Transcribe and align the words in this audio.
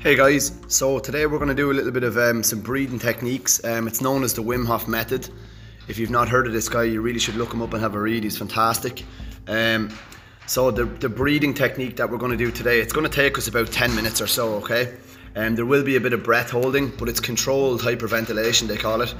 Hey 0.00 0.14
guys, 0.14 0.52
so 0.68 1.00
today 1.00 1.26
we're 1.26 1.38
going 1.38 1.48
to 1.48 1.56
do 1.56 1.72
a 1.72 1.74
little 1.74 1.90
bit 1.90 2.04
of 2.04 2.16
um, 2.16 2.44
some 2.44 2.60
breathing 2.60 3.00
techniques. 3.00 3.64
Um, 3.64 3.88
it's 3.88 4.00
known 4.00 4.22
as 4.22 4.32
the 4.32 4.42
Wim 4.44 4.64
Hof 4.64 4.86
method. 4.86 5.28
If 5.88 5.98
you've 5.98 6.08
not 6.08 6.28
heard 6.28 6.46
of 6.46 6.52
this 6.52 6.68
guy, 6.68 6.84
you 6.84 7.00
really 7.00 7.18
should 7.18 7.34
look 7.34 7.52
him 7.52 7.62
up 7.62 7.72
and 7.72 7.82
have 7.82 7.96
a 7.96 8.00
read. 8.00 8.22
He's 8.22 8.38
fantastic. 8.38 9.02
Um, 9.48 9.90
so 10.46 10.70
the, 10.70 10.84
the 10.84 11.08
breathing 11.08 11.52
technique 11.52 11.96
that 11.96 12.08
we're 12.08 12.18
going 12.18 12.30
to 12.30 12.38
do 12.38 12.52
today, 12.52 12.78
it's 12.78 12.92
going 12.92 13.10
to 13.10 13.12
take 13.12 13.38
us 13.38 13.48
about 13.48 13.72
10 13.72 13.92
minutes 13.96 14.20
or 14.20 14.28
so, 14.28 14.54
okay? 14.58 14.96
And 15.34 15.48
um, 15.48 15.56
there 15.56 15.66
will 15.66 15.82
be 15.82 15.96
a 15.96 16.00
bit 16.00 16.12
of 16.12 16.22
breath 16.22 16.50
holding, 16.50 16.90
but 16.90 17.08
it's 17.08 17.18
controlled 17.18 17.80
hyperventilation, 17.80 18.68
they 18.68 18.76
call 18.76 19.00
it. 19.00 19.12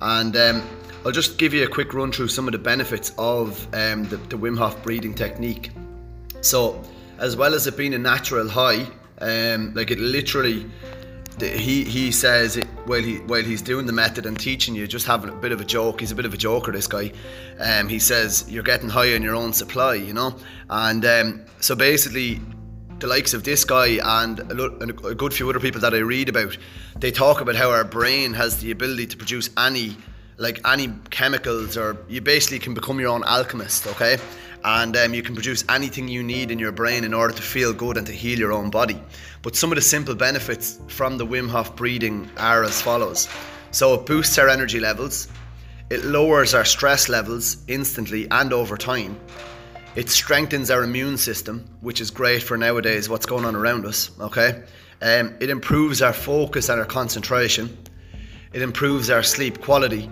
And 0.00 0.36
um, 0.36 0.68
I'll 1.06 1.12
just 1.12 1.38
give 1.38 1.54
you 1.54 1.62
a 1.62 1.68
quick 1.68 1.94
run 1.94 2.10
through 2.10 2.28
some 2.28 2.48
of 2.48 2.52
the 2.52 2.58
benefits 2.58 3.12
of 3.18 3.64
um, 3.72 4.02
the, 4.08 4.16
the 4.16 4.36
Wim 4.36 4.58
Hof 4.58 4.82
breathing 4.82 5.14
technique. 5.14 5.70
So, 6.40 6.82
as 7.18 7.36
well 7.36 7.54
as 7.54 7.68
it 7.68 7.76
being 7.76 7.94
a 7.94 7.98
natural 7.98 8.48
high, 8.48 8.88
um, 9.20 9.72
like 9.74 9.90
it 9.90 9.98
literally, 9.98 10.66
he 11.38 11.84
he 11.84 12.12
says 12.12 12.56
it 12.56 12.66
while 12.86 13.02
he 13.02 13.16
while 13.18 13.42
he's 13.42 13.62
doing 13.62 13.86
the 13.86 13.92
method 13.92 14.26
and 14.26 14.38
teaching 14.38 14.74
you, 14.74 14.86
just 14.86 15.06
having 15.06 15.30
a 15.30 15.34
bit 15.34 15.52
of 15.52 15.60
a 15.60 15.64
joke. 15.64 16.00
He's 16.00 16.12
a 16.12 16.14
bit 16.14 16.26
of 16.26 16.34
a 16.34 16.36
joker, 16.36 16.72
this 16.72 16.86
guy. 16.86 17.12
Um, 17.58 17.88
he 17.88 17.98
says 17.98 18.44
you're 18.48 18.62
getting 18.62 18.88
high 18.88 19.14
on 19.14 19.22
your 19.22 19.34
own 19.34 19.52
supply, 19.52 19.94
you 19.94 20.12
know, 20.12 20.36
and 20.70 21.04
um, 21.04 21.44
so 21.60 21.74
basically. 21.74 22.40
The 23.00 23.08
likes 23.08 23.34
of 23.34 23.42
this 23.42 23.64
guy 23.64 23.98
and 24.02 24.38
a, 24.38 25.06
a 25.08 25.14
good 25.14 25.34
few 25.34 25.50
other 25.50 25.58
people 25.58 25.80
that 25.80 25.92
I 25.92 25.98
read 25.98 26.28
about, 26.28 26.56
they 26.96 27.10
talk 27.10 27.40
about 27.40 27.56
how 27.56 27.68
our 27.70 27.84
brain 27.84 28.32
has 28.34 28.60
the 28.60 28.70
ability 28.70 29.06
to 29.08 29.16
produce 29.16 29.50
any 29.58 29.96
like 30.36 30.60
any 30.66 30.92
chemicals 31.10 31.76
or 31.76 31.96
you 32.08 32.20
basically 32.20 32.58
can 32.58 32.74
become 32.74 32.98
your 32.98 33.10
own 33.10 33.22
alchemist 33.24 33.86
okay 33.86 34.18
and 34.64 34.96
um, 34.96 35.14
you 35.14 35.22
can 35.22 35.34
produce 35.34 35.64
anything 35.68 36.08
you 36.08 36.22
need 36.22 36.50
in 36.50 36.58
your 36.58 36.72
brain 36.72 37.04
in 37.04 37.12
order 37.12 37.34
to 37.34 37.42
feel 37.42 37.72
good 37.72 37.96
and 37.96 38.06
to 38.06 38.12
heal 38.12 38.38
your 38.38 38.52
own 38.52 38.70
body. 38.70 39.00
But 39.42 39.56
some 39.56 39.70
of 39.70 39.76
the 39.76 39.82
simple 39.82 40.14
benefits 40.14 40.80
from 40.88 41.18
the 41.18 41.26
Wim 41.26 41.48
Hof 41.50 41.76
breathing 41.76 42.30
are 42.38 42.64
as 42.64 42.80
follows. 42.80 43.28
So 43.70 43.94
it 43.94 44.06
boosts 44.06 44.38
our 44.38 44.48
energy 44.48 44.80
levels 44.80 45.28
it 45.90 46.02
lowers 46.02 46.54
our 46.54 46.64
stress 46.64 47.10
levels 47.10 47.58
instantly 47.68 48.26
and 48.30 48.54
over 48.54 48.76
time 48.76 49.20
it 49.96 50.08
strengthens 50.08 50.70
our 50.70 50.82
immune 50.82 51.18
system 51.18 51.68
which 51.82 52.00
is 52.00 52.10
great 52.10 52.42
for 52.42 52.56
nowadays 52.56 53.08
what's 53.08 53.26
going 53.26 53.44
on 53.44 53.54
around 53.54 53.84
us 53.84 54.10
okay? 54.18 54.62
Um, 55.02 55.34
it 55.40 55.50
improves 55.50 56.00
our 56.00 56.14
focus 56.14 56.70
and 56.70 56.80
our 56.80 56.86
concentration 56.86 57.76
it 58.54 58.62
improves 58.62 59.10
our 59.10 59.22
sleep 59.22 59.60
quality 59.60 60.08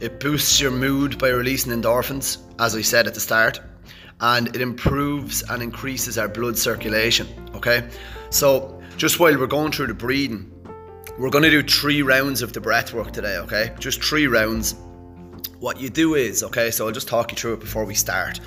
it 0.00 0.18
boosts 0.18 0.60
your 0.60 0.72
mood 0.72 1.16
by 1.16 1.28
releasing 1.28 1.70
endorphins, 1.72 2.38
as 2.58 2.74
I 2.74 2.80
said 2.80 3.06
at 3.06 3.14
the 3.14 3.20
start, 3.20 3.60
and 4.22 4.48
it 4.54 4.60
improves 4.60 5.42
and 5.50 5.62
increases 5.62 6.16
our 6.16 6.28
blood 6.28 6.56
circulation. 6.56 7.28
Okay, 7.54 7.88
so 8.30 8.80
just 8.96 9.20
while 9.20 9.36
we're 9.38 9.46
going 9.46 9.72
through 9.72 9.88
the 9.88 9.94
breathing, 9.94 10.48
we're 11.18 11.30
going 11.30 11.44
to 11.44 11.50
do 11.50 11.62
three 11.62 12.02
rounds 12.02 12.40
of 12.40 12.52
the 12.52 12.60
breath 12.60 12.94
work 12.94 13.12
today. 13.12 13.36
Okay, 13.38 13.74
just 13.78 14.02
three 14.02 14.26
rounds. 14.26 14.76
What 15.58 15.80
you 15.80 15.90
do 15.90 16.14
is, 16.14 16.42
okay, 16.42 16.70
so 16.70 16.86
I'll 16.86 16.92
just 16.92 17.08
talk 17.08 17.30
you 17.30 17.36
through 17.36 17.54
it 17.54 17.60
before 17.60 17.84
we 17.84 17.94
start 17.94 18.40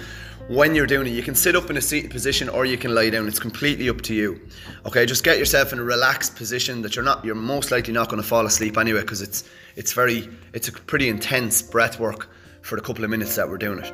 when 0.47 0.75
you're 0.75 0.85
doing 0.85 1.07
it. 1.07 1.11
You 1.11 1.23
can 1.23 1.35
sit 1.35 1.55
up 1.55 1.69
in 1.69 1.77
a 1.77 1.81
seated 1.81 2.11
position 2.11 2.49
or 2.49 2.65
you 2.65 2.77
can 2.77 2.93
lie 2.93 3.09
down. 3.09 3.27
It's 3.27 3.39
completely 3.39 3.89
up 3.89 4.01
to 4.01 4.13
you. 4.13 4.39
Okay, 4.85 5.05
just 5.05 5.23
get 5.23 5.39
yourself 5.39 5.73
in 5.73 5.79
a 5.79 5.83
relaxed 5.83 6.35
position 6.35 6.81
that 6.83 6.95
you're 6.95 7.05
not 7.05 7.23
you're 7.25 7.35
most 7.35 7.71
likely 7.71 7.93
not 7.93 8.09
going 8.09 8.21
to 8.21 8.27
fall 8.27 8.45
asleep 8.45 8.77
anyway 8.77 9.01
because 9.01 9.21
it's 9.21 9.49
it's 9.75 9.93
very 9.93 10.29
it's 10.53 10.67
a 10.67 10.71
pretty 10.71 11.09
intense 11.09 11.61
breath 11.61 11.99
work 11.99 12.29
for 12.61 12.75
the 12.75 12.81
couple 12.81 13.03
of 13.03 13.09
minutes 13.09 13.35
that 13.35 13.49
we're 13.49 13.57
doing 13.57 13.79
it. 13.79 13.93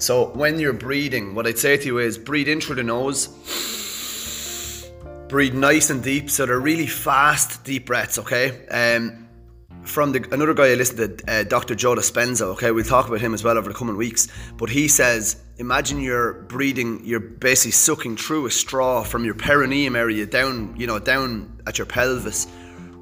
So 0.00 0.28
when 0.28 0.58
you're 0.58 0.72
breathing, 0.72 1.34
what 1.34 1.46
I'd 1.46 1.58
say 1.58 1.76
to 1.76 1.84
you 1.84 1.98
is 1.98 2.16
breathe 2.16 2.48
in 2.48 2.62
through 2.62 2.76
the 2.76 2.82
nose. 2.82 3.28
Breathe 5.28 5.52
nice 5.52 5.90
and 5.90 6.02
deep, 6.02 6.30
so 6.30 6.46
they're 6.46 6.58
really 6.58 6.86
fast, 6.86 7.64
deep 7.64 7.84
breaths, 7.84 8.18
okay? 8.18 8.66
Um, 8.68 9.28
from 9.82 10.12
the, 10.12 10.26
another 10.32 10.54
guy 10.54 10.70
I 10.70 10.74
listened 10.74 11.18
to, 11.18 11.30
uh, 11.30 11.42
Dr. 11.44 11.74
Joe 11.74 11.94
Dispenza. 11.94 12.46
Okay, 12.52 12.70
we'll 12.70 12.82
talk 12.82 13.08
about 13.08 13.20
him 13.20 13.34
as 13.34 13.44
well 13.44 13.58
over 13.58 13.68
the 13.68 13.74
coming 13.74 13.98
weeks. 13.98 14.26
But 14.56 14.70
he 14.70 14.88
says, 14.88 15.36
imagine 15.58 16.00
you're 16.00 16.32
breathing, 16.44 17.02
you're 17.04 17.20
basically 17.20 17.72
sucking 17.72 18.16
through 18.16 18.46
a 18.46 18.50
straw 18.50 19.02
from 19.02 19.26
your 19.26 19.34
perineum 19.34 19.96
area 19.96 20.24
down, 20.24 20.74
you 20.78 20.86
know, 20.86 20.98
down 20.98 21.60
at 21.66 21.76
your 21.76 21.86
pelvis, 21.86 22.46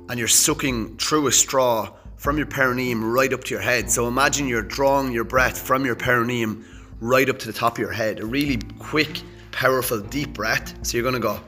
and 0.09 0.19
you're 0.19 0.27
sucking 0.27 0.97
through 0.97 1.29
a 1.29 1.33
straw 1.33 1.95
from 2.17 2.39
your 2.39 2.47
perineum 2.47 3.05
right 3.05 3.33
up 3.33 3.45
to 3.45 3.55
your 3.55 3.63
head. 3.63 3.89
So 3.89 4.09
imagine 4.09 4.49
you're 4.49 4.63
drawing 4.63 5.13
your 5.13 5.23
breath 5.23 5.57
from 5.57 5.87
your 5.87 5.95
perineum 5.95 6.65
right 7.01 7.29
up 7.29 7.39
to 7.41 7.47
the 7.47 7.53
top 7.53 7.73
of 7.75 7.79
your 7.79 7.93
head. 7.93 8.21
A 8.21 8.27
really 8.27 8.59
quick, 8.79 9.23
powerful, 9.53 10.01
deep 10.01 10.33
breath. 10.35 10.75
So 10.87 10.97
you're 10.97 11.05
gonna 11.05 11.21
go 11.21 11.41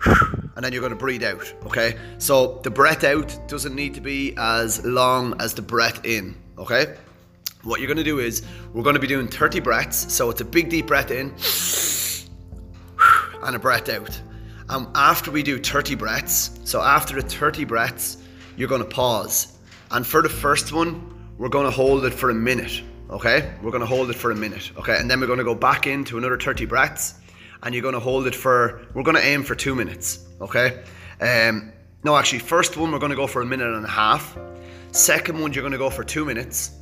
and 0.06 0.64
then 0.64 0.72
you're 0.72 0.80
going 0.80 0.92
to 0.92 0.96
breathe 0.96 1.24
out. 1.24 1.52
Okay, 1.66 1.96
so 2.18 2.60
the 2.62 2.70
breath 2.70 3.04
out 3.04 3.36
doesn't 3.48 3.74
need 3.74 3.94
to 3.94 4.00
be 4.00 4.34
as 4.36 4.84
long 4.84 5.40
as 5.40 5.54
the 5.54 5.62
breath 5.62 6.04
in. 6.04 6.36
Okay, 6.56 6.96
what 7.62 7.80
you're 7.80 7.86
going 7.86 7.98
to 7.98 8.04
do 8.04 8.18
is 8.18 8.42
we're 8.72 8.82
going 8.82 8.94
to 8.94 9.00
be 9.00 9.06
doing 9.06 9.28
30 9.28 9.60
breaths. 9.60 10.12
So 10.12 10.30
it's 10.30 10.40
a 10.40 10.44
big 10.44 10.68
deep 10.68 10.86
breath 10.86 11.10
in 11.10 11.34
and 13.42 13.56
a 13.56 13.58
breath 13.58 13.88
out. 13.88 14.20
And 14.68 14.86
after 14.94 15.30
we 15.30 15.42
do 15.42 15.58
30 15.58 15.94
breaths, 15.94 16.60
so 16.64 16.82
after 16.82 17.20
the 17.20 17.28
30 17.28 17.64
breaths, 17.64 18.18
you're 18.56 18.68
going 18.68 18.82
to 18.82 18.88
pause. 18.88 19.58
And 19.90 20.06
for 20.06 20.22
the 20.22 20.28
first 20.28 20.72
one, 20.72 21.14
we're 21.38 21.48
going 21.48 21.64
to 21.64 21.70
hold 21.70 22.04
it 22.04 22.12
for 22.12 22.30
a 22.30 22.34
minute. 22.34 22.82
Okay, 23.10 23.54
we're 23.62 23.70
going 23.70 23.80
to 23.80 23.86
hold 23.86 24.10
it 24.10 24.16
for 24.16 24.30
a 24.30 24.36
minute. 24.36 24.70
Okay, 24.76 24.96
and 24.98 25.10
then 25.10 25.20
we're 25.20 25.26
going 25.26 25.38
to 25.38 25.44
go 25.44 25.54
back 25.54 25.86
into 25.86 26.18
another 26.18 26.38
30 26.38 26.66
breaths 26.66 27.14
and 27.62 27.74
you're 27.74 27.82
going 27.82 27.94
to 27.94 28.00
hold 28.00 28.26
it 28.26 28.34
for, 28.34 28.86
we're 28.94 29.02
going 29.02 29.16
to 29.16 29.24
aim 29.24 29.42
for 29.42 29.54
two 29.54 29.74
minutes, 29.74 30.26
okay? 30.40 30.82
Um, 31.20 31.72
no, 32.04 32.16
actually, 32.16 32.38
first 32.40 32.76
one 32.76 32.92
we're 32.92 32.98
going 32.98 33.10
to 33.10 33.16
go 33.16 33.26
for 33.26 33.42
a 33.42 33.46
minute 33.46 33.74
and 33.74 33.84
a 33.84 33.88
half. 33.88 34.38
Second 34.92 35.40
one 35.40 35.52
you're 35.52 35.62
going 35.62 35.72
to 35.72 35.78
go 35.78 35.90
for 35.90 36.04
two 36.04 36.24
minutes, 36.24 36.72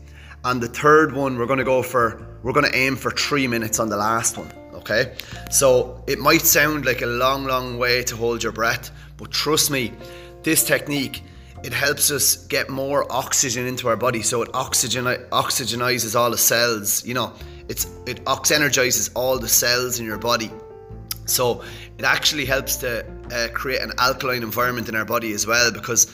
and 0.44 0.60
the 0.60 0.68
third 0.68 1.14
one 1.14 1.38
we're 1.38 1.46
going 1.46 1.58
to 1.58 1.64
go 1.64 1.82
for, 1.82 2.26
we're 2.42 2.52
going 2.52 2.66
to 2.66 2.76
aim 2.76 2.96
for 2.96 3.10
three 3.10 3.46
minutes 3.46 3.80
on 3.80 3.88
the 3.88 3.96
last 3.96 4.36
one, 4.36 4.52
okay? 4.74 5.14
So 5.50 6.04
it 6.06 6.18
might 6.18 6.42
sound 6.42 6.84
like 6.84 7.02
a 7.02 7.06
long, 7.06 7.46
long 7.46 7.78
way 7.78 8.02
to 8.04 8.16
hold 8.16 8.42
your 8.42 8.52
breath, 8.52 8.90
but 9.16 9.30
trust 9.30 9.70
me, 9.70 9.92
this 10.42 10.64
technique 10.64 11.22
it 11.66 11.72
helps 11.72 12.12
us 12.12 12.36
get 12.46 12.70
more 12.70 13.10
oxygen 13.10 13.66
into 13.66 13.88
our 13.88 13.96
body. 13.96 14.22
So 14.22 14.40
it 14.42 14.50
oxygen 14.54 15.04
oxygenizes 15.04 16.18
all 16.18 16.30
the 16.30 16.38
cells 16.38 17.04
you 17.04 17.12
know 17.12 17.32
it's 17.68 17.86
it 18.06 18.24
oxygenizes 18.24 19.10
all 19.16 19.38
the 19.38 19.48
cells 19.48 19.98
in 19.98 20.06
your 20.06 20.18
body. 20.18 20.50
So 21.24 21.64
it 21.98 22.04
actually 22.04 22.44
helps 22.44 22.76
to 22.76 23.04
uh, 23.32 23.48
create 23.52 23.82
an 23.82 23.92
alkaline 23.98 24.44
environment 24.44 24.88
in 24.88 24.94
our 24.94 25.04
body 25.04 25.32
as 25.32 25.44
well 25.44 25.72
because 25.72 26.06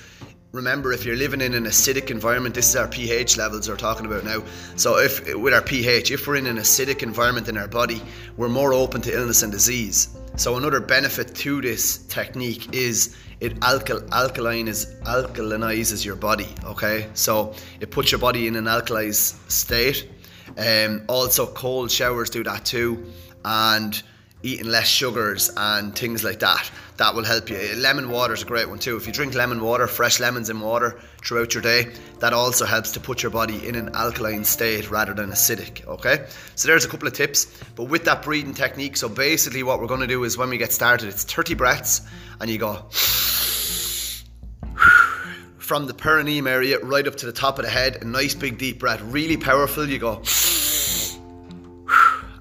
remember 0.52 0.92
if 0.92 1.06
you're 1.06 1.16
living 1.16 1.40
in 1.40 1.54
an 1.54 1.64
acidic 1.64 2.10
environment 2.10 2.54
this 2.54 2.68
is 2.68 2.76
our 2.76 2.86
ph 2.86 3.38
levels 3.38 3.70
we're 3.70 3.76
talking 3.76 4.04
about 4.04 4.22
now. 4.22 4.42
So 4.76 4.98
if 4.98 5.34
with 5.34 5.54
our 5.54 5.62
ph 5.62 6.10
if 6.10 6.26
we're 6.26 6.36
in 6.36 6.46
an 6.46 6.58
acidic 6.58 7.02
environment 7.02 7.48
in 7.48 7.56
our 7.56 7.66
body 7.66 8.02
we're 8.36 8.50
more 8.50 8.74
open 8.74 9.00
to 9.02 9.16
illness 9.16 9.42
and 9.42 9.50
disease. 9.50 10.10
So 10.36 10.58
another 10.58 10.78
benefit 10.78 11.34
to 11.36 11.62
this 11.62 11.98
technique 12.08 12.74
is 12.74 13.16
it 13.40 13.58
alkal- 13.60 14.06
alkaline 14.12 14.68
is 14.68 14.94
alkalinizes 15.04 16.04
your 16.04 16.16
body 16.16 16.48
okay? 16.64 17.08
So 17.14 17.54
it 17.80 17.90
puts 17.90 18.12
your 18.12 18.18
body 18.18 18.46
in 18.46 18.54
an 18.56 18.66
alkalized 18.66 19.50
state. 19.50 20.06
Um, 20.58 21.06
also 21.08 21.46
cold 21.46 21.90
showers 21.90 22.28
do 22.28 22.44
that 22.44 22.66
too. 22.66 23.06
And 23.42 24.02
eating 24.42 24.66
less 24.66 24.88
sugars 24.88 25.50
and 25.56 25.96
things 25.96 26.24
like 26.24 26.40
that. 26.40 26.70
That 26.96 27.14
will 27.14 27.24
help 27.24 27.48
you. 27.48 27.58
Lemon 27.76 28.10
water 28.10 28.34
is 28.34 28.42
a 28.42 28.46
great 28.46 28.68
one 28.68 28.78
too. 28.78 28.96
If 28.96 29.06
you 29.06 29.12
drink 29.12 29.34
lemon 29.34 29.60
water, 29.60 29.86
fresh 29.86 30.20
lemons 30.20 30.50
in 30.50 30.60
water 30.60 31.00
throughout 31.24 31.54
your 31.54 31.62
day, 31.62 31.92
that 32.20 32.32
also 32.32 32.64
helps 32.64 32.92
to 32.92 33.00
put 33.00 33.22
your 33.22 33.30
body 33.30 33.66
in 33.66 33.74
an 33.74 33.94
alkaline 33.94 34.44
state 34.44 34.90
rather 34.90 35.14
than 35.14 35.30
acidic. 35.30 35.86
Okay, 35.86 36.26
so 36.54 36.68
there's 36.68 36.84
a 36.84 36.88
couple 36.88 37.08
of 37.08 37.14
tips. 37.14 37.46
But 37.76 37.84
with 37.84 38.04
that 38.04 38.22
breathing 38.22 38.54
technique, 38.54 38.96
so 38.96 39.08
basically 39.08 39.62
what 39.62 39.80
we're 39.80 39.86
going 39.86 40.00
to 40.00 40.06
do 40.06 40.24
is 40.24 40.36
when 40.36 40.50
we 40.50 40.58
get 40.58 40.72
started, 40.72 41.08
it's 41.08 41.24
30 41.24 41.54
breaths, 41.54 42.02
and 42.40 42.50
you 42.50 42.58
go 42.58 42.74
from 45.58 45.86
the 45.86 45.94
perineum 45.94 46.46
area 46.46 46.78
right 46.80 47.06
up 47.06 47.16
to 47.16 47.26
the 47.26 47.32
top 47.32 47.58
of 47.58 47.64
the 47.64 47.70
head, 47.70 48.02
a 48.02 48.04
nice 48.04 48.34
big 48.34 48.58
deep 48.58 48.78
breath, 48.78 49.00
really 49.02 49.36
powerful. 49.36 49.88
You 49.88 49.98
go 49.98 50.20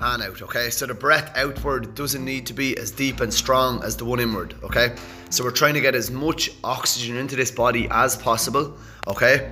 and 0.02 0.24
out, 0.24 0.42
okay? 0.42 0.70
So 0.70 0.86
the 0.86 0.94
breath 0.94 1.32
outward 1.36 1.96
doesn't 1.96 2.24
need 2.24 2.46
to 2.48 2.54
be 2.54 2.78
as 2.78 2.92
deep 2.92 3.20
and 3.22 3.34
strong 3.34 3.84
as 3.84 3.96
the 3.96 4.06
one 4.06 4.20
inward, 4.20 4.56
okay? 4.64 4.96
So 5.30 5.44
we're 5.44 5.52
trying 5.52 5.76
to 5.76 5.82
get 5.82 5.96
as 5.96 6.12
much 6.12 6.52
oxygen 6.64 7.18
into 7.18 7.36
this 7.36 7.52
body 7.52 7.88
as 7.92 8.18
possible, 8.18 8.78
okay? 9.08 9.52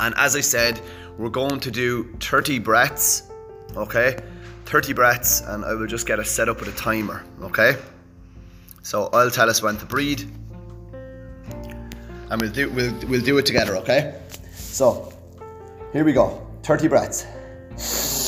And 0.00 0.14
as 0.16 0.36
I 0.36 0.40
said, 0.40 0.80
we're 1.18 1.30
going 1.30 1.60
to 1.60 1.70
do 1.70 2.14
30 2.20 2.58
breaths, 2.60 3.30
okay? 3.76 4.18
30 4.66 4.92
breaths, 4.92 5.40
and 5.40 5.64
I 5.64 5.74
will 5.74 5.86
just 5.86 6.06
get 6.06 6.18
us 6.18 6.30
set 6.30 6.48
up 6.48 6.60
with 6.60 6.68
a 6.68 6.76
timer, 6.76 7.24
okay? 7.42 7.76
So 8.82 9.08
I'll 9.12 9.30
tell 9.30 9.50
us 9.50 9.62
when 9.62 9.76
to 9.78 9.86
breathe, 9.86 10.30
and 12.30 12.40
we'll 12.40 12.52
do 12.52 12.70
we'll 12.70 12.94
we'll 13.08 13.20
do 13.20 13.38
it 13.38 13.46
together, 13.46 13.76
okay? 13.78 14.20
So 14.52 15.12
here 15.92 16.04
we 16.04 16.12
go. 16.12 16.46
30 16.62 16.88
breaths. 16.88 18.25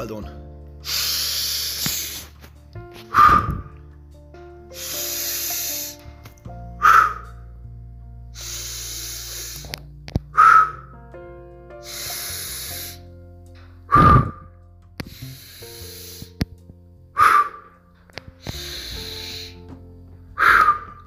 Well 0.00 0.06
done. 0.06 0.24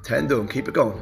Ten 0.04 0.28
done, 0.28 0.48
keep 0.48 0.68
it 0.68 0.75
going. 0.75 1.01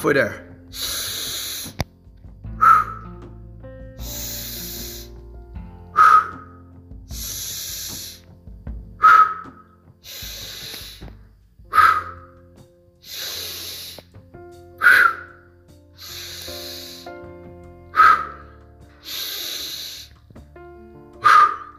Halfway 0.00 0.14
there. 0.14 0.46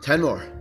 Ten 0.03 0.21
more. 0.21 0.60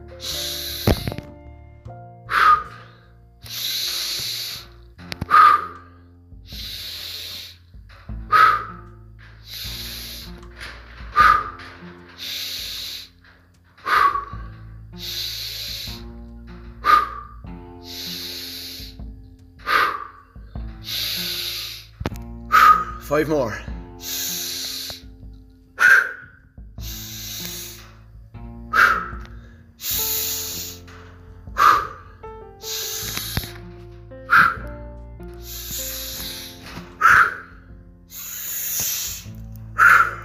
Five 23.21 23.29
more. 23.29 23.53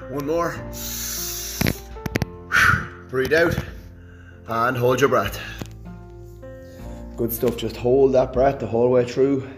One 0.09 0.25
more. 0.25 0.55
Breathe 3.09 3.33
out 3.33 3.57
and 4.47 4.77
hold 4.77 5.01
your 5.01 5.09
breath. 5.09 5.37
Good 7.17 7.33
stuff. 7.33 7.57
Just 7.57 7.75
hold 7.75 8.13
that 8.13 8.31
breath 8.31 8.59
the 8.59 8.67
whole 8.67 8.89
way 8.89 9.03
through. 9.03 9.49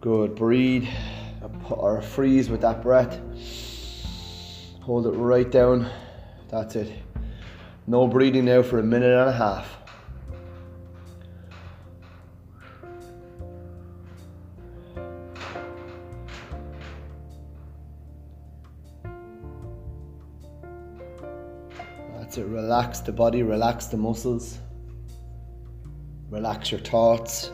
Good. 0.00 0.36
Breathe 0.36 0.88
or 1.72 2.00
freeze 2.02 2.50
with 2.50 2.60
that 2.62 2.82
breath. 2.82 3.18
Hold 4.82 5.06
it 5.06 5.10
right 5.10 5.50
down. 5.50 5.90
That's 6.48 6.76
it. 6.76 6.92
No 7.86 8.06
breathing 8.06 8.44
now 8.44 8.62
for 8.62 8.78
a 8.78 8.82
minute 8.82 9.10
and 9.10 9.28
a 9.28 9.32
half. 9.32 9.76
That's 22.16 22.38
it. 22.38 22.46
Relax 22.46 23.00
the 23.00 23.12
body, 23.12 23.42
relax 23.42 23.86
the 23.86 23.96
muscles, 23.96 24.58
relax 26.30 26.70
your 26.70 26.80
thoughts. 26.80 27.50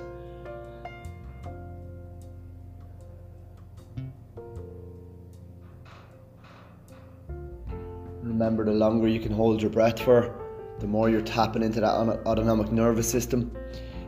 Remember, 8.47 8.65
the 8.65 8.79
longer 8.79 9.09
you 9.09 9.19
can 9.19 9.33
hold 9.33 9.61
your 9.61 9.73
breath 9.73 9.99
for, 9.99 10.33
the 10.79 10.87
more 10.87 11.11
you're 11.11 11.21
tapping 11.21 11.65
into 11.65 11.81
that 11.81 11.91
autonomic 12.27 12.71
nervous 12.71 13.11
system. 13.11 13.51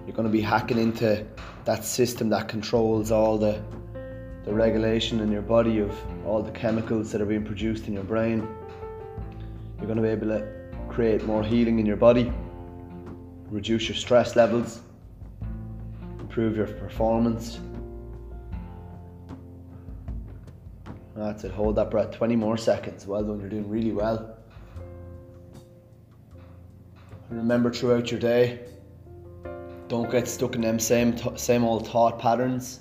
You're 0.07 0.15
going 0.15 0.29
to 0.29 0.33
be 0.33 0.41
hacking 0.41 0.79
into 0.79 1.27
that 1.65 1.85
system 1.85 2.29
that 2.29 2.47
controls 2.47 3.11
all 3.11 3.37
the, 3.37 3.61
the 4.45 4.55
regulation 4.55 5.19
in 5.19 5.33
your 5.33 5.43
body 5.43 5.81
of 5.81 5.93
all 6.25 6.41
the 6.41 6.53
chemicals 6.53 7.11
that 7.11 7.21
are 7.21 7.27
being 7.27 7.45
produced 7.45 7.89
in 7.89 7.95
your 7.95 8.05
brain. 8.05 8.47
You're 9.79 9.87
going 9.87 9.97
to 9.97 10.03
be 10.03 10.09
able 10.09 10.29
to 10.29 10.47
create 10.89 11.25
more 11.25 11.43
healing 11.43 11.81
in 11.81 11.85
your 11.85 11.97
body, 11.97 12.33
reduce 13.51 13.89
your 13.89 13.97
stress 13.97 14.37
levels, 14.37 14.83
improve 16.21 16.57
your 16.57 16.69
performance. 16.69 17.59
That's 21.19 21.43
it. 21.43 21.51
Hold 21.51 21.75
that 21.77 21.91
breath 21.91 22.13
20 22.13 22.37
more 22.37 22.57
seconds. 22.57 23.05
Well 23.05 23.25
done. 23.25 23.41
You're 23.41 23.49
doing 23.49 23.69
really 23.69 23.91
well. 23.91 24.37
remember 27.29 27.73
throughout 27.73 28.11
your 28.11 28.21
day, 28.21 28.61
don't 29.89 30.11
get 30.11 30.29
stuck 30.29 30.55
in 30.55 30.61
them 30.61 30.79
same 30.79 31.17
same 31.37 31.65
old 31.65 31.89
thought 31.89 32.21
patterns, 32.21 32.81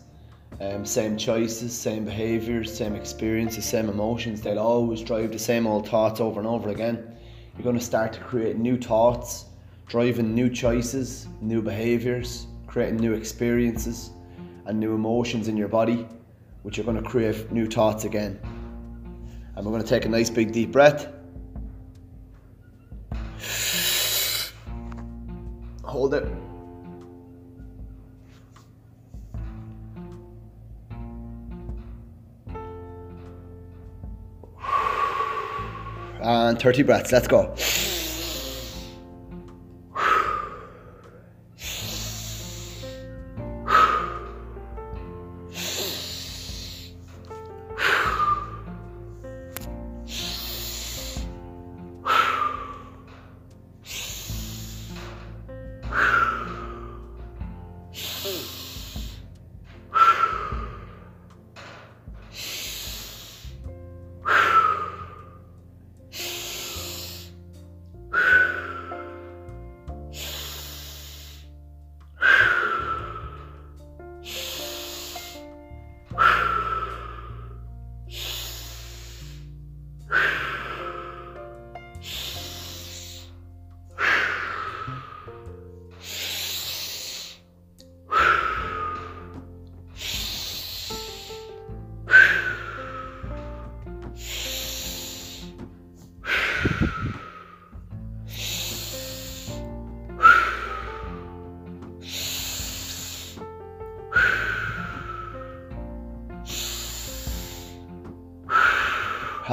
um, 0.62 0.86
same 0.86 1.18
choices, 1.18 1.75
same 1.75 2.06
behaviors, 2.06 2.78
same 2.78 2.95
experiences, 2.95 3.66
same 3.66 3.89
emotions. 3.89 4.42
They'll 4.42 4.60
always 4.60 5.01
drive 5.01 5.31
the 5.31 5.39
same 5.39 5.66
old 5.66 5.89
thoughts 5.89 6.22
over 6.22 6.39
and 6.39 6.48
over 6.48 6.69
again. 6.69 7.18
You're 7.56 7.63
going 7.63 7.80
to 7.80 7.84
start 7.84 8.13
to 8.13 8.19
create 8.19 8.58
new 8.58 8.77
thoughts, 8.77 9.46
driving 9.88 10.36
new 10.36 10.48
choices, 10.48 11.27
new 11.41 11.63
behaviors, 11.63 12.46
creating 12.67 12.98
new 12.98 13.13
experiences, 13.13 14.12
and 14.67 14.79
new 14.79 14.94
emotions 14.94 15.48
in 15.48 15.58
your 15.58 15.70
body 15.70 16.08
which 16.67 16.77
are 16.79 16.83
going 16.83 17.01
to 17.01 17.09
create 17.09 17.50
new 17.50 17.65
thoughts 17.65 18.03
again. 18.03 18.38
And 19.55 19.65
we're 19.65 19.71
going 19.71 19.81
to 19.81 19.88
take 19.88 20.03
a 20.03 20.09
nice 20.09 20.29
big 20.29 20.51
deep 20.51 20.74
breath. 20.74 21.07
Hold 25.86 26.13
it. 26.13 26.29
And 36.21 36.62
30 36.62 36.83
breaths. 36.83 37.13
Let's 37.13 37.29
go. 37.29 37.55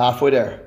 Halfway 0.05 0.33
there. 0.33 0.61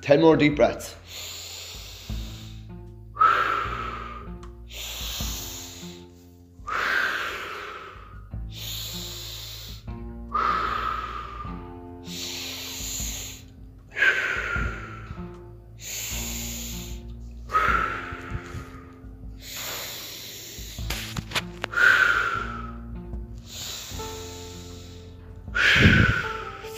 Ten 0.00 0.20
more 0.20 0.36
deep 0.36 0.56
breaths. 0.56 0.96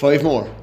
Five 0.05 0.23
more. 0.23 0.54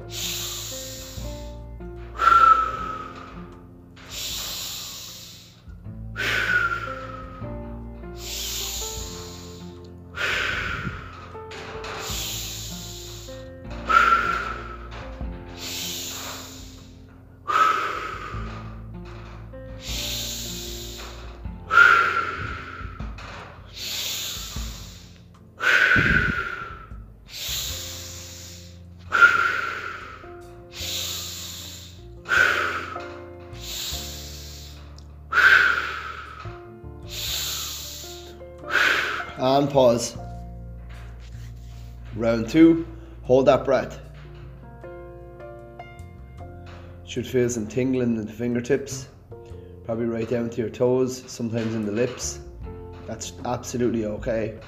And 39.58 39.70
pause. 39.70 40.16
Round 42.16 42.48
two, 42.48 42.86
hold 43.22 43.46
that 43.46 43.64
breath. 43.64 44.00
Should 47.04 47.26
feel 47.26 47.48
some 47.48 47.66
tingling 47.66 48.16
in 48.16 48.26
the 48.26 48.32
fingertips, 48.32 49.08
probably 49.84 50.06
right 50.06 50.28
down 50.28 50.50
to 50.50 50.60
your 50.60 50.70
toes, 50.70 51.24
sometimes 51.26 51.74
in 51.74 51.84
the 51.84 51.92
lips. 51.92 52.40
That's 53.06 53.32
absolutely 53.44 54.04
okay. 54.06 54.58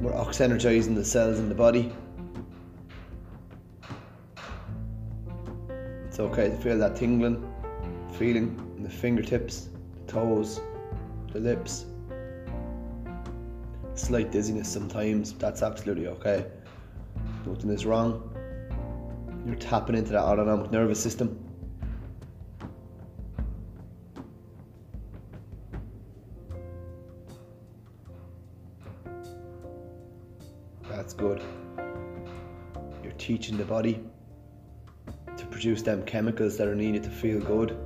We're 0.00 0.14
ox 0.14 0.40
energizing 0.40 0.94
the 0.94 1.04
cells 1.04 1.38
in 1.38 1.48
the 1.48 1.54
body. 1.54 1.92
It's 6.06 6.20
okay 6.20 6.48
to 6.48 6.56
feel 6.58 6.78
that 6.78 6.96
tingling 6.96 7.50
feeling 8.12 8.56
in 8.76 8.84
the 8.84 8.90
fingertips, 8.90 9.68
the 10.06 10.12
toes, 10.12 10.60
the 11.32 11.40
lips 11.40 11.86
slight 13.94 14.30
dizziness 14.30 14.68
sometimes. 14.68 15.32
That's 15.34 15.62
absolutely 15.62 16.08
okay. 16.08 16.46
Nothing 17.46 17.70
is 17.70 17.86
wrong. 17.86 18.30
You're 19.46 19.56
tapping 19.56 19.96
into 19.96 20.12
that 20.12 20.22
autonomic 20.22 20.70
nervous 20.70 21.00
system. 21.00 21.38
That's 30.88 31.12
good. 31.12 31.42
You're 33.02 33.12
teaching 33.18 33.58
the 33.58 33.64
body 33.64 34.02
to 35.36 35.46
produce 35.46 35.82
them 35.82 36.02
chemicals 36.04 36.56
that 36.56 36.66
are 36.66 36.74
needed 36.74 37.02
to 37.02 37.10
feel 37.10 37.40
good, 37.40 37.76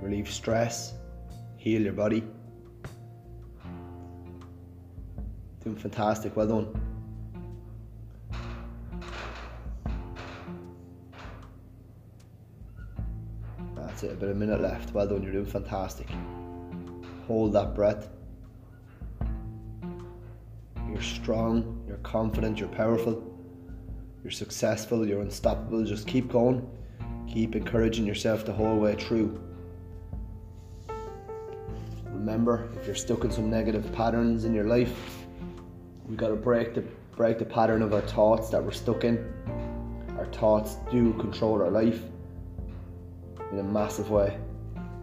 relieve 0.00 0.28
stress, 0.28 0.94
heal 1.56 1.82
your 1.82 1.92
body. 1.92 2.24
Fantastic. 5.78 6.36
Well 6.36 6.48
done. 6.48 6.80
That's 13.74 14.02
it. 14.02 14.12
About 14.12 14.30
a 14.30 14.34
minute 14.34 14.60
left. 14.60 14.92
Well 14.92 15.06
done. 15.06 15.22
You're 15.22 15.32
doing 15.32 15.46
fantastic. 15.46 16.08
Hold 17.26 17.52
that 17.54 17.74
breath. 17.74 18.08
You're 20.88 21.02
strong. 21.02 21.84
You're 21.86 21.98
confident. 21.98 22.58
You're 22.58 22.68
powerful. 22.68 23.22
You're 24.22 24.30
successful. 24.30 25.06
You're 25.06 25.20
unstoppable. 25.20 25.84
Just 25.84 26.06
keep 26.06 26.28
going. 26.30 26.68
Keep 27.28 27.56
encouraging 27.56 28.06
yourself 28.06 28.44
the 28.44 28.52
whole 28.52 28.78
way 28.78 28.94
through. 28.94 29.40
Remember, 32.06 32.68
if 32.76 32.86
you're 32.86 32.96
stuck 32.96 33.24
in 33.24 33.30
some 33.30 33.48
negative 33.48 33.92
patterns 33.92 34.44
in 34.44 34.54
your 34.54 34.64
life, 34.64 35.17
we 36.08 36.16
got 36.16 36.28
to 36.28 36.36
break 36.36 36.74
the 36.74 36.82
break 37.16 37.38
the 37.38 37.44
pattern 37.44 37.82
of 37.82 37.92
our 37.92 38.00
thoughts 38.00 38.48
that 38.50 38.62
we're 38.62 38.70
stuck 38.70 39.04
in. 39.04 39.32
Our 40.16 40.26
thoughts 40.26 40.76
do 40.90 41.12
control 41.14 41.60
our 41.60 41.70
life 41.70 42.00
in 43.52 43.58
a 43.58 43.62
massive 43.62 44.10
way. 44.10 44.38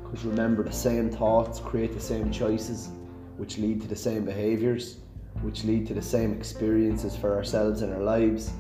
Because 0.04 0.26
remember, 0.26 0.64
the 0.64 0.72
same 0.72 1.10
thoughts 1.10 1.60
create 1.60 1.94
the 1.94 2.00
same 2.00 2.32
choices, 2.32 2.90
which 3.38 3.58
lead 3.58 3.82
to 3.82 3.88
the 3.88 3.96
same 3.96 4.24
behaviors, 4.24 4.98
which 5.42 5.64
lead 5.66 5.86
to 5.88 5.94
the 5.94 6.02
same 6.02 6.32
experiences 6.34 7.16
for 7.16 7.36
ourselves 7.36 7.82
in 7.82 7.92
our 7.92 8.02
lives, 8.02 8.52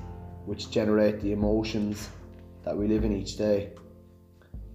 which 0.45 0.69
generate 0.69 1.21
the 1.21 1.31
emotions 1.31 2.09
that 2.63 2.77
we 2.77 2.87
live 2.87 3.05
in 3.05 3.15
each 3.15 3.37
day. 3.37 3.71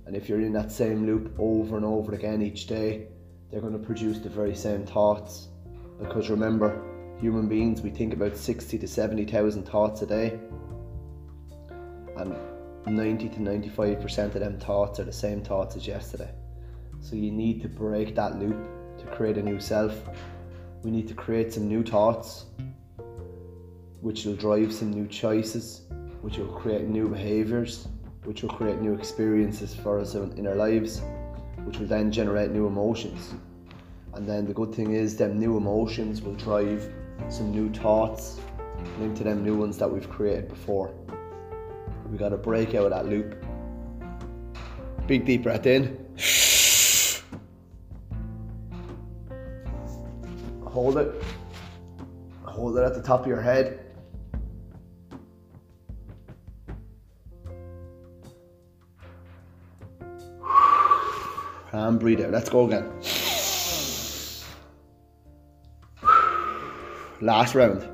And 0.06 0.16
if 0.16 0.28
you're 0.28 0.40
in 0.40 0.52
that 0.54 0.72
same 0.72 1.06
loop 1.06 1.34
over 1.38 1.76
and 1.76 1.84
over 1.84 2.14
again 2.14 2.40
each 2.40 2.66
day, 2.66 3.08
they're 3.50 3.60
going 3.60 3.78
to 3.78 3.84
produce 3.84 4.18
the 4.18 4.30
very 4.30 4.54
same 4.54 4.86
thoughts. 4.86 5.48
Because 5.98 6.30
remember, 6.30 6.89
human 7.20 7.48
beings, 7.48 7.82
we 7.82 7.90
think 7.90 8.14
about 8.14 8.36
60 8.36 8.78
to 8.78 8.88
70,000 8.88 9.68
thoughts 9.68 10.00
a 10.02 10.06
day. 10.06 10.40
And 12.16 12.34
90 12.86 13.28
to 13.28 13.36
95% 13.36 14.34
of 14.34 14.40
them 14.40 14.58
thoughts 14.58 14.98
are 15.00 15.04
the 15.04 15.12
same 15.12 15.42
thoughts 15.42 15.76
as 15.76 15.86
yesterday. 15.86 16.30
So 17.00 17.16
you 17.16 17.30
need 17.30 17.60
to 17.62 17.68
break 17.68 18.14
that 18.14 18.38
loop 18.38 18.56
to 18.98 19.06
create 19.06 19.36
a 19.36 19.42
new 19.42 19.60
self. 19.60 19.94
We 20.82 20.90
need 20.90 21.08
to 21.08 21.14
create 21.14 21.52
some 21.52 21.68
new 21.68 21.82
thoughts, 21.82 22.46
which 24.00 24.24
will 24.24 24.36
drive 24.36 24.72
some 24.72 24.90
new 24.90 25.06
choices, 25.06 25.82
which 26.22 26.38
will 26.38 26.48
create 26.48 26.88
new 26.88 27.08
behaviors, 27.08 27.86
which 28.24 28.42
will 28.42 28.50
create 28.50 28.80
new 28.80 28.94
experiences 28.94 29.74
for 29.74 29.98
us 29.98 30.14
in 30.14 30.46
our 30.46 30.54
lives, 30.54 31.02
which 31.64 31.78
will 31.78 31.86
then 31.86 32.10
generate 32.10 32.50
new 32.50 32.66
emotions. 32.66 33.34
And 34.14 34.26
then 34.26 34.46
the 34.46 34.54
good 34.54 34.74
thing 34.74 34.94
is, 34.94 35.16
them 35.16 35.38
new 35.38 35.58
emotions 35.58 36.22
will 36.22 36.34
drive 36.34 36.90
some 37.28 37.52
new 37.52 37.72
thoughts 37.72 38.40
linked 38.98 39.16
to 39.18 39.24
them 39.24 39.44
new 39.44 39.56
ones 39.56 39.78
that 39.78 39.90
we've 39.90 40.08
created 40.08 40.48
before. 40.48 40.94
We 42.10 42.18
got 42.18 42.30
to 42.30 42.36
break 42.36 42.74
out 42.74 42.84
of 42.84 42.90
that 42.90 43.06
loop. 43.06 43.44
Big 45.06 45.24
deep 45.24 45.42
breath 45.42 45.66
in. 45.66 45.96
Hold 50.64 50.98
it. 50.98 51.22
Hold 52.44 52.76
it 52.78 52.82
at 52.82 52.94
the 52.94 53.02
top 53.02 53.20
of 53.22 53.26
your 53.26 53.40
head. 53.40 53.86
And 61.72 62.00
breathe 62.00 62.20
out. 62.20 62.30
Let's 62.30 62.48
go 62.48 62.66
again. 62.66 63.19
Last 67.20 67.54
round. 67.54 67.86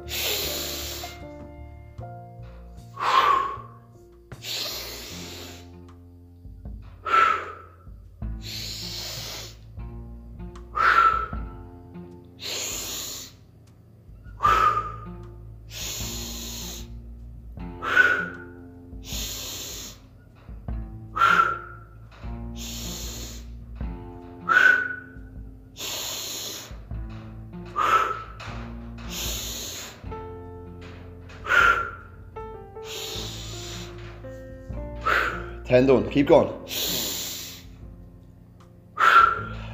down. 35.84 36.08
Keep 36.08 36.28
going. 36.28 36.52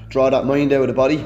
Draw 0.09 0.31
that 0.31 0.45
mind 0.45 0.73
out 0.73 0.83
of 0.83 0.89
the 0.89 0.95
body. 0.95 1.19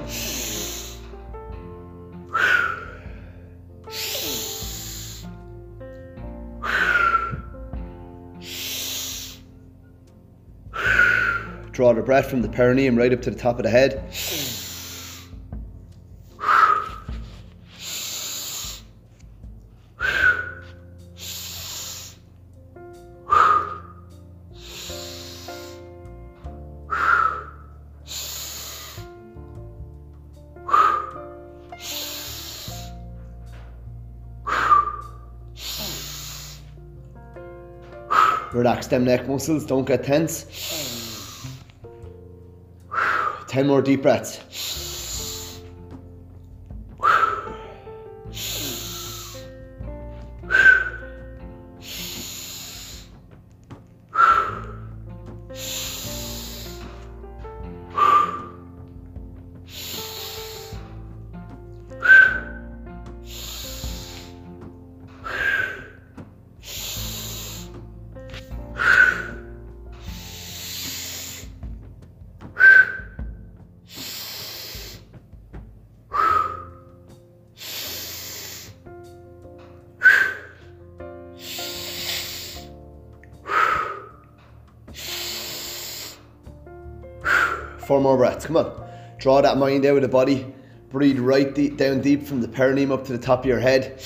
Draw 11.73 11.93
the 11.93 12.03
breath 12.03 12.31
from 12.31 12.43
the 12.43 12.49
perineum 12.49 12.97
right 12.97 13.13
up 13.13 13.23
to 13.23 13.31
the 13.31 13.37
top 13.37 13.59
of 13.59 13.63
the 13.63 13.71
head. 13.71 14.03
Them 38.91 39.05
neck 39.05 39.29
muscles, 39.29 39.65
don't 39.67 39.87
get 39.87 40.05
tense. 40.05 40.47
10 43.49 43.67
more 43.67 43.83
deep 43.83 44.03
breaths. 44.03 44.41
Four 87.87 88.01
more 88.01 88.17
breaths. 88.17 88.45
Come 88.45 88.57
on. 88.57 88.85
Draw 89.19 89.43
that 89.43 89.59
mind 89.59 89.87
out 89.87 89.95
of 89.95 90.03
the 90.03 90.09
body. 90.09 90.53
Breathe 90.91 91.21
right 91.21 91.55
deep, 91.55 91.77
down 91.77 92.01
deep 92.01 92.27
from 92.27 92.41
the 92.41 92.49
perineum 92.49 92.91
up 92.91 93.05
to 93.05 93.13
the 93.13 93.19
top 93.19 93.41
of 93.41 93.47
your 93.47 93.61
head. 93.61 94.01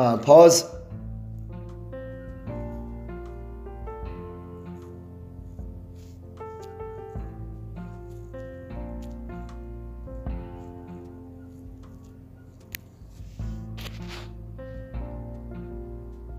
Uh, 0.00 0.16
pause. 0.16 0.64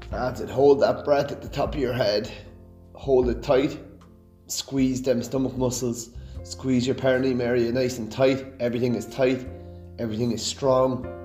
That's 0.09 0.39
it. 0.39 0.49
Hold 0.49 0.81
that 0.81 1.05
breath 1.05 1.31
at 1.31 1.43
the 1.43 1.47
top 1.47 1.75
of 1.75 1.79
your 1.79 1.93
head. 1.93 2.31
Hold 2.95 3.29
it 3.29 3.43
tight. 3.43 3.77
Squeeze 4.47 5.03
them 5.03 5.21
stomach 5.21 5.55
muscles. 5.55 6.09
Squeeze 6.41 6.87
your 6.87 6.95
perineum 6.95 7.41
area 7.41 7.71
nice 7.71 7.99
and 7.99 8.11
tight. 8.11 8.43
Everything 8.59 8.95
is 8.95 9.05
tight. 9.05 9.47
Everything 9.99 10.31
is 10.31 10.43
strong. 10.43 11.20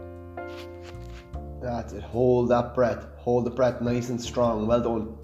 That's 1.86 1.98
it. 1.98 2.02
Hold 2.02 2.48
that 2.48 2.74
breath. 2.74 3.06
Hold 3.16 3.46
the 3.46 3.50
breath 3.50 3.80
nice 3.80 4.08
and 4.08 4.20
strong. 4.20 4.66
Well 4.66 4.82
done. 4.82 5.16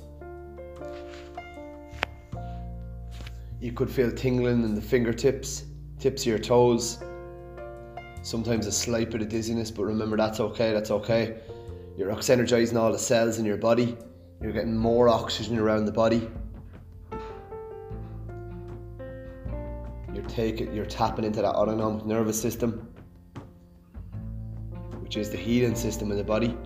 You 3.61 3.72
could 3.72 3.90
feel 3.90 4.12
tingling 4.12 4.62
in 4.62 4.77
the 4.77 4.81
fingertips, 4.81 5.64
tips 5.98 6.22
of 6.22 6.29
your 6.29 6.38
toes. 6.38 7.03
Sometimes 8.22 8.68
a 8.68 8.72
slight 8.72 9.11
bit 9.11 9.22
of 9.22 9.29
dizziness, 9.29 9.72
but 9.72 9.87
remember 9.87 10.16
that's 10.16 10.38
okay. 10.38 10.72
That's 10.72 10.92
okay. 10.92 11.40
You're 11.96 12.12
energizing 12.12 12.77
all 12.77 12.92
the 12.92 12.98
cells 12.98 13.40
in 13.40 13.44
your 13.44 13.57
body. 13.57 13.96
You're 14.40 14.53
getting 14.53 14.77
more 14.77 15.09
oxygen 15.09 15.59
around 15.59 15.87
the 15.87 15.92
body. 15.92 16.31
You're 20.14 20.29
taking, 20.29 20.72
you're 20.72 20.87
tapping 20.87 21.25
into 21.25 21.42
that 21.42 21.57
autonomic 21.57 22.07
nervous 22.07 22.40
system 22.40 22.91
which 25.12 25.18
is 25.18 25.29
the 25.29 25.37
healing 25.37 25.75
system 25.75 26.11
in 26.11 26.16
the 26.16 26.25
body, 26.25 26.57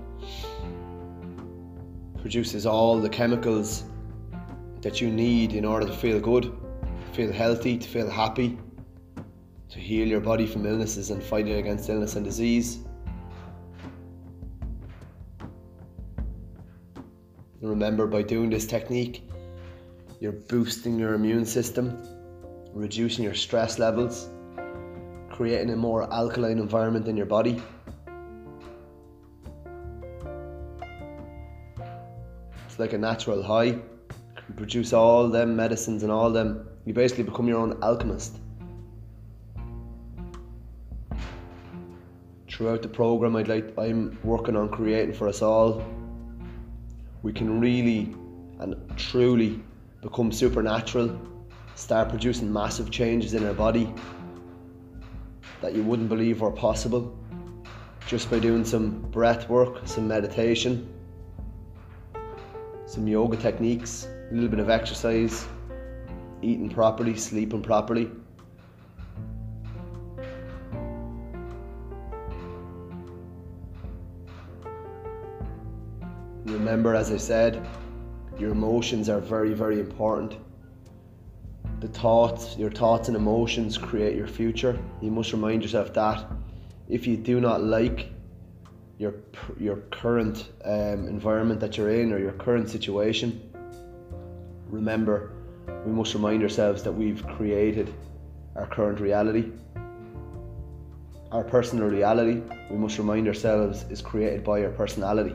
produces 2.20 2.64
all 2.64 3.00
the 3.00 3.08
chemicals 3.08 3.82
that 4.82 5.00
you 5.00 5.10
need 5.10 5.52
in 5.52 5.64
order 5.64 5.84
to 5.84 5.92
feel 5.92 6.20
good, 6.20 6.44
to 6.44 7.12
feel 7.12 7.32
healthy, 7.32 7.76
to 7.76 7.88
feel 7.88 8.08
happy, 8.08 8.56
to 9.68 9.80
heal 9.80 10.06
your 10.06 10.20
body 10.20 10.46
from 10.46 10.64
illnesses 10.64 11.10
and 11.10 11.20
fighting 11.20 11.54
against 11.54 11.88
illness 11.88 12.14
and 12.14 12.24
disease. 12.24 12.78
And 17.60 17.68
remember, 17.68 18.06
by 18.06 18.22
doing 18.22 18.48
this 18.48 18.64
technique, 18.64 19.28
you're 20.20 20.30
boosting 20.30 21.00
your 21.00 21.14
immune 21.14 21.46
system, 21.46 22.00
reducing 22.72 23.24
your 23.24 23.34
stress 23.34 23.80
levels, 23.80 24.28
creating 25.30 25.70
a 25.70 25.76
more 25.76 26.08
alkaline 26.14 26.60
environment 26.60 27.08
in 27.08 27.16
your 27.16 27.26
body. 27.26 27.60
Like 32.78 32.92
a 32.92 32.98
natural 32.98 33.42
high. 33.42 33.64
You 34.48 34.54
produce 34.56 34.92
all 34.92 35.28
them 35.28 35.56
medicines 35.56 36.02
and 36.02 36.12
all 36.12 36.30
them. 36.30 36.68
You 36.84 36.94
basically 36.94 37.24
become 37.24 37.48
your 37.48 37.58
own 37.58 37.78
alchemist. 37.82 38.38
Throughout 42.48 42.82
the 42.82 42.88
program, 42.88 43.36
I'd 43.36 43.48
like 43.48 43.76
I'm 43.78 44.18
working 44.22 44.56
on 44.56 44.68
creating 44.68 45.14
for 45.14 45.28
us 45.28 45.42
all. 45.42 45.84
We 47.22 47.32
can 47.32 47.60
really 47.60 48.14
and 48.60 48.76
truly 48.96 49.60
become 50.00 50.32
supernatural, 50.32 51.20
start 51.74 52.08
producing 52.08 52.52
massive 52.52 52.90
changes 52.90 53.34
in 53.34 53.46
our 53.46 53.52
body 53.52 53.92
that 55.60 55.74
you 55.74 55.82
wouldn't 55.82 56.08
believe 56.08 56.40
were 56.40 56.52
possible 56.52 57.18
just 58.06 58.30
by 58.30 58.38
doing 58.38 58.64
some 58.64 59.00
breath 59.10 59.48
work, 59.48 59.80
some 59.84 60.06
meditation 60.06 60.88
some 62.86 63.08
yoga 63.08 63.36
techniques, 63.36 64.06
a 64.30 64.34
little 64.34 64.48
bit 64.48 64.60
of 64.60 64.70
exercise, 64.70 65.46
eating 66.40 66.70
properly, 66.70 67.16
sleeping 67.16 67.60
properly. 67.60 68.10
Remember, 76.44 76.94
as 76.94 77.10
I 77.10 77.16
said, 77.16 77.66
your 78.38 78.50
emotions 78.52 79.08
are 79.08 79.20
very, 79.20 79.52
very 79.52 79.80
important. 79.80 80.36
The 81.80 81.88
thoughts, 81.88 82.56
your 82.56 82.70
thoughts 82.70 83.08
and 83.08 83.16
emotions 83.16 83.76
create 83.76 84.16
your 84.16 84.28
future. 84.28 84.78
You 85.02 85.10
must 85.10 85.32
remind 85.32 85.62
yourself 85.62 85.92
that 85.94 86.24
if 86.88 87.06
you 87.06 87.16
do 87.16 87.40
not 87.40 87.62
like 87.62 88.10
your 88.98 89.14
your 89.58 89.76
current 89.90 90.48
um, 90.64 91.06
environment 91.06 91.60
that 91.60 91.76
you're 91.76 91.90
in 91.90 92.12
or 92.12 92.18
your 92.18 92.32
current 92.32 92.68
situation, 92.68 93.40
remember 94.68 95.32
we 95.84 95.92
must 95.92 96.14
remind 96.14 96.42
ourselves 96.42 96.82
that 96.82 96.92
we've 96.92 97.26
created 97.26 97.92
our 98.54 98.66
current 98.66 99.00
reality. 99.00 99.50
Our 101.32 101.44
personal 101.44 101.88
reality, 101.88 102.40
we 102.70 102.78
must 102.78 102.98
remind 102.98 103.28
ourselves, 103.28 103.84
is 103.90 104.00
created 104.00 104.44
by 104.44 104.60
your 104.60 104.70
personality. 104.70 105.34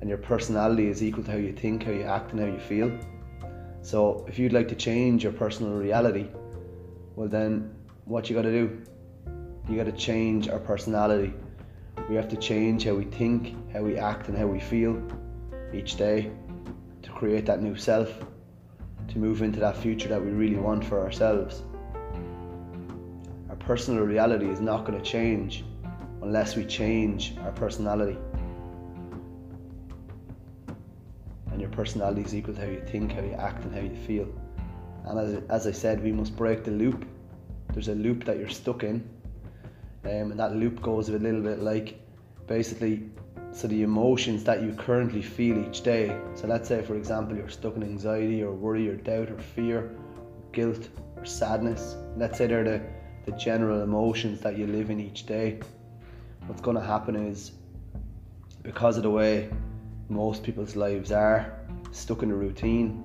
And 0.00 0.08
your 0.08 0.18
personality 0.18 0.88
is 0.88 1.02
equal 1.02 1.24
to 1.24 1.32
how 1.32 1.36
you 1.38 1.52
think, 1.52 1.84
how 1.84 1.92
you 1.92 2.02
act, 2.02 2.32
and 2.32 2.40
how 2.40 2.46
you 2.46 2.58
feel. 2.58 2.92
So 3.82 4.24
if 4.28 4.38
you'd 4.38 4.52
like 4.52 4.68
to 4.68 4.74
change 4.74 5.22
your 5.22 5.32
personal 5.32 5.72
reality, 5.72 6.26
well 7.16 7.28
then 7.28 7.74
what 8.04 8.28
you 8.28 8.36
gotta 8.36 8.50
do? 8.50 8.82
You 9.68 9.76
gotta 9.76 9.92
change 9.92 10.48
our 10.48 10.58
personality 10.58 11.32
we 12.08 12.14
have 12.16 12.28
to 12.28 12.36
change 12.36 12.84
how 12.84 12.94
we 12.94 13.04
think, 13.04 13.54
how 13.72 13.82
we 13.82 13.96
act, 13.96 14.28
and 14.28 14.36
how 14.36 14.46
we 14.46 14.60
feel 14.60 15.00
each 15.72 15.96
day 15.96 16.30
to 17.02 17.10
create 17.10 17.46
that 17.46 17.62
new 17.62 17.76
self. 17.76 18.10
to 19.08 19.18
move 19.18 19.42
into 19.42 19.58
that 19.58 19.76
future 19.76 20.08
that 20.08 20.22
we 20.22 20.30
really 20.30 20.56
want 20.56 20.84
for 20.84 21.00
ourselves. 21.00 21.62
Our 23.48 23.56
personal 23.56 24.04
reality 24.04 24.48
is 24.48 24.60
not 24.60 24.84
going 24.84 24.98
to 24.98 25.04
change 25.04 25.64
unless 26.22 26.56
we 26.56 26.64
change 26.64 27.34
our 27.42 27.52
personality. 27.52 28.18
And 31.50 31.60
your 31.60 31.70
personality 31.70 32.22
is 32.22 32.34
equal 32.34 32.54
to 32.54 32.60
how 32.60 32.66
you 32.66 32.82
think, 32.86 33.12
how 33.12 33.22
you 33.22 33.32
act, 33.32 33.64
and 33.64 33.74
how 33.74 33.80
you 33.80 33.96
feel. 34.06 34.28
And 35.06 35.18
as, 35.18 35.42
as 35.48 35.66
I 35.66 35.72
said, 35.72 36.02
we 36.02 36.12
must 36.12 36.36
break 36.36 36.64
the 36.64 36.70
loop. 36.70 37.06
There's 37.72 37.88
a 37.88 37.94
loop 37.94 38.24
that 38.24 38.38
you're 38.38 38.48
stuck 38.48 38.84
in, 38.84 39.08
um, 40.04 40.30
and 40.30 40.38
that 40.40 40.54
loop 40.54 40.80
goes 40.82 41.08
a 41.08 41.18
little 41.18 41.42
bit 41.42 41.60
like 41.60 42.00
basically 42.46 43.10
so 43.52 43.66
the 43.66 43.82
emotions 43.82 44.44
that 44.44 44.62
you 44.62 44.72
currently 44.74 45.22
feel 45.22 45.58
each 45.66 45.82
day. 45.82 46.16
So 46.34 46.46
let's 46.46 46.68
say 46.68 46.82
for 46.82 46.96
example 46.96 47.36
you're 47.36 47.48
stuck 47.48 47.76
in 47.76 47.82
anxiety 47.82 48.42
or 48.42 48.52
worry 48.52 48.88
or 48.88 48.96
doubt 48.96 49.30
or 49.30 49.38
fear, 49.38 49.78
or 49.78 49.90
guilt 50.52 50.88
or 51.16 51.24
sadness. 51.24 51.96
Let's 52.16 52.38
say 52.38 52.46
they're 52.46 52.64
the, 52.64 52.82
the 53.24 53.32
general 53.32 53.82
emotions 53.82 54.40
that 54.40 54.56
you 54.56 54.66
live 54.66 54.90
in 54.90 55.00
each 55.00 55.26
day. 55.26 55.60
What's 56.46 56.60
gonna 56.60 56.84
happen 56.84 57.16
is 57.16 57.52
because 58.62 58.96
of 58.96 59.02
the 59.02 59.10
way 59.10 59.50
most 60.08 60.42
people's 60.42 60.76
lives 60.76 61.10
are, 61.10 61.58
stuck 61.90 62.22
in 62.22 62.30
a 62.30 62.34
routine, 62.34 63.04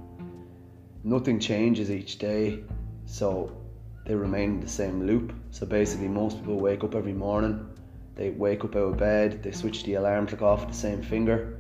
nothing 1.04 1.40
changes 1.40 1.90
each 1.90 2.18
day. 2.18 2.64
So 3.06 3.56
they 4.06 4.16
remain 4.16 4.56
in 4.56 4.60
the 4.60 4.68
same 4.68 5.06
loop. 5.06 5.34
So 5.52 5.66
basically 5.66 6.08
most 6.08 6.38
people 6.38 6.60
wake 6.60 6.84
up 6.84 6.96
every 6.96 7.14
morning 7.14 7.70
they 8.16 8.30
wake 8.30 8.64
up 8.64 8.76
out 8.76 8.94
of 8.94 8.98
bed, 8.98 9.42
they 9.42 9.52
switch 9.52 9.84
the 9.84 9.96
alarm 9.96 10.28
clock 10.28 10.42
off 10.42 10.68
the 10.68 10.74
same 10.74 11.02
finger, 11.02 11.58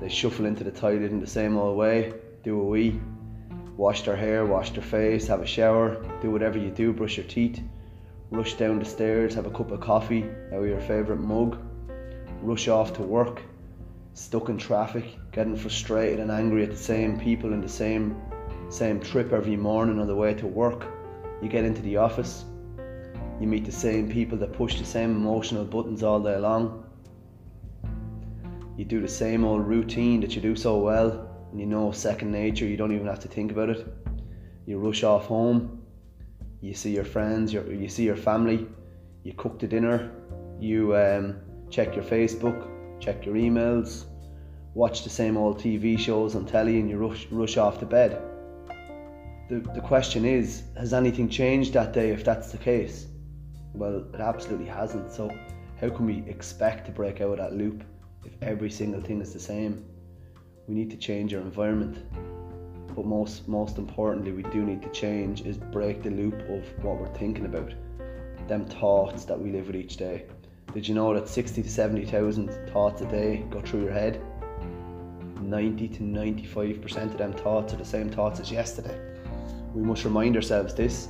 they 0.00 0.08
shuffle 0.08 0.46
into 0.46 0.64
the 0.64 0.70
toilet 0.70 1.12
in 1.12 1.20
the 1.20 1.26
same 1.26 1.56
old 1.56 1.76
way, 1.76 2.12
do 2.42 2.60
a 2.60 2.64
wee, 2.64 3.00
wash 3.76 4.02
their 4.02 4.16
hair, 4.16 4.44
wash 4.44 4.70
their 4.70 4.82
face, 4.82 5.28
have 5.28 5.40
a 5.42 5.46
shower, 5.46 6.04
do 6.20 6.30
whatever 6.30 6.58
you 6.58 6.70
do, 6.70 6.92
brush 6.92 7.16
your 7.16 7.26
teeth, 7.26 7.60
rush 8.30 8.54
down 8.54 8.78
the 8.80 8.84
stairs, 8.84 9.34
have 9.34 9.46
a 9.46 9.50
cup 9.50 9.70
of 9.70 9.80
coffee 9.80 10.24
out 10.52 10.62
of 10.62 10.66
your 10.66 10.80
favourite 10.80 11.20
mug, 11.20 11.56
rush 12.42 12.66
off 12.66 12.92
to 12.92 13.02
work, 13.02 13.42
stuck 14.14 14.48
in 14.48 14.58
traffic, 14.58 15.04
getting 15.30 15.56
frustrated 15.56 16.18
and 16.18 16.32
angry 16.32 16.64
at 16.64 16.70
the 16.70 16.76
same 16.76 17.18
people 17.20 17.52
in 17.52 17.60
the 17.60 17.68
same 17.68 18.20
same 18.68 18.98
trip 18.98 19.32
every 19.32 19.54
morning 19.54 20.00
on 20.00 20.08
the 20.08 20.14
way 20.14 20.34
to 20.34 20.44
work. 20.44 20.88
You 21.42 21.48
get 21.48 21.64
into 21.64 21.82
the 21.82 21.96
office, 21.96 22.44
you 23.40 23.46
meet 23.46 23.64
the 23.64 23.72
same 23.72 24.10
people 24.10 24.38
that 24.38 24.52
push 24.52 24.78
the 24.78 24.84
same 24.84 25.10
emotional 25.10 25.64
buttons 25.64 26.02
all 26.02 26.20
day 26.20 26.38
long. 26.38 26.84
You 28.76 28.84
do 28.84 29.00
the 29.00 29.08
same 29.08 29.44
old 29.44 29.66
routine 29.66 30.20
that 30.20 30.34
you 30.34 30.40
do 30.40 30.56
so 30.56 30.78
well, 30.78 31.28
and 31.50 31.60
you 31.60 31.66
know 31.66 31.92
second 31.92 32.32
nature, 32.32 32.66
you 32.66 32.76
don't 32.76 32.92
even 32.92 33.06
have 33.06 33.20
to 33.20 33.28
think 33.28 33.52
about 33.52 33.70
it. 33.70 33.86
You 34.66 34.78
rush 34.78 35.02
off 35.02 35.26
home, 35.26 35.82
you 36.60 36.74
see 36.74 36.94
your 36.94 37.04
friends, 37.04 37.52
you 37.52 37.62
you 37.70 37.88
see 37.88 38.04
your 38.04 38.16
family, 38.16 38.66
you 39.22 39.32
cook 39.34 39.58
the 39.58 39.66
dinner, 39.66 40.10
you 40.58 40.96
um, 40.96 41.36
check 41.70 41.94
your 41.94 42.04
Facebook, 42.04 42.68
check 43.00 43.26
your 43.26 43.34
emails, 43.34 44.06
watch 44.74 45.04
the 45.04 45.10
same 45.10 45.36
old 45.36 45.58
TV 45.58 45.98
shows 45.98 46.34
on 46.34 46.46
telly, 46.46 46.80
and 46.80 46.88
you 46.88 46.96
rush, 46.96 47.26
rush 47.30 47.56
off 47.56 47.78
to 47.80 47.86
bed. 47.86 48.20
The, 49.48 49.60
the 49.60 49.80
question 49.80 50.24
is, 50.24 50.64
has 50.76 50.92
anything 50.92 51.28
changed 51.28 51.74
that 51.74 51.92
day 51.92 52.10
if 52.10 52.24
that's 52.24 52.50
the 52.50 52.58
case? 52.58 53.06
Well, 53.74 54.04
it 54.12 54.20
absolutely 54.20 54.66
hasn't. 54.66 55.12
So, 55.12 55.30
how 55.80 55.88
can 55.90 56.04
we 56.04 56.24
expect 56.28 56.86
to 56.86 56.92
break 56.92 57.20
out 57.20 57.32
of 57.32 57.38
that 57.38 57.52
loop 57.52 57.84
if 58.24 58.32
every 58.42 58.70
single 58.70 59.00
thing 59.00 59.20
is 59.20 59.32
the 59.32 59.38
same? 59.38 59.84
We 60.66 60.74
need 60.74 60.90
to 60.90 60.96
change 60.96 61.32
our 61.32 61.40
environment. 61.40 61.98
But 62.96 63.04
most 63.04 63.46
most 63.46 63.78
importantly, 63.78 64.32
we 64.32 64.42
do 64.44 64.64
need 64.64 64.82
to 64.82 64.90
change 64.90 65.42
is 65.42 65.58
break 65.58 66.02
the 66.02 66.10
loop 66.10 66.40
of 66.48 66.64
what 66.82 66.98
we're 66.98 67.14
thinking 67.14 67.44
about. 67.44 67.72
Them 68.48 68.64
thoughts 68.64 69.24
that 69.26 69.40
we 69.40 69.52
live 69.52 69.68
with 69.68 69.76
each 69.76 69.96
day. 69.96 70.24
Did 70.74 70.88
you 70.88 70.94
know 70.94 71.14
that 71.14 71.28
60 71.28 71.62
to 71.62 71.70
70,000 71.70 72.50
thoughts 72.72 73.00
a 73.00 73.06
day 73.06 73.44
go 73.50 73.60
through 73.60 73.84
your 73.84 73.92
head? 73.92 74.20
90 75.40 75.88
to 75.88 76.00
95% 76.00 77.04
of 77.04 77.18
them 77.18 77.32
thoughts 77.32 77.72
are 77.72 77.76
the 77.76 77.84
same 77.84 78.10
thoughts 78.10 78.40
as 78.40 78.50
yesterday. 78.50 79.15
We 79.76 79.82
must 79.82 80.04
remind 80.04 80.36
ourselves 80.36 80.74
this 80.74 81.08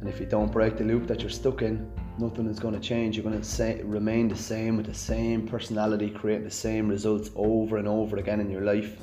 And 0.00 0.14
if 0.14 0.20
you 0.20 0.26
don't 0.26 0.50
break 0.50 0.76
the 0.76 0.84
loop 0.84 1.06
that 1.08 1.20
you're 1.20 1.28
stuck 1.28 1.60
in, 1.60 1.90
nothing 2.18 2.46
is 2.46 2.58
going 2.58 2.72
to 2.72 2.80
change. 2.80 3.16
You're 3.16 3.24
going 3.24 3.38
to 3.38 3.44
say, 3.44 3.82
remain 3.82 4.28
the 4.28 4.36
same 4.36 4.76
with 4.76 4.86
the 4.86 4.94
same 4.94 5.46
personality, 5.46 6.08
create 6.08 6.44
the 6.44 6.50
same 6.50 6.88
results 6.88 7.30
over 7.34 7.78
and 7.78 7.86
over 7.86 8.16
again 8.16 8.40
in 8.40 8.48
your 8.48 8.62
life. 8.62 8.96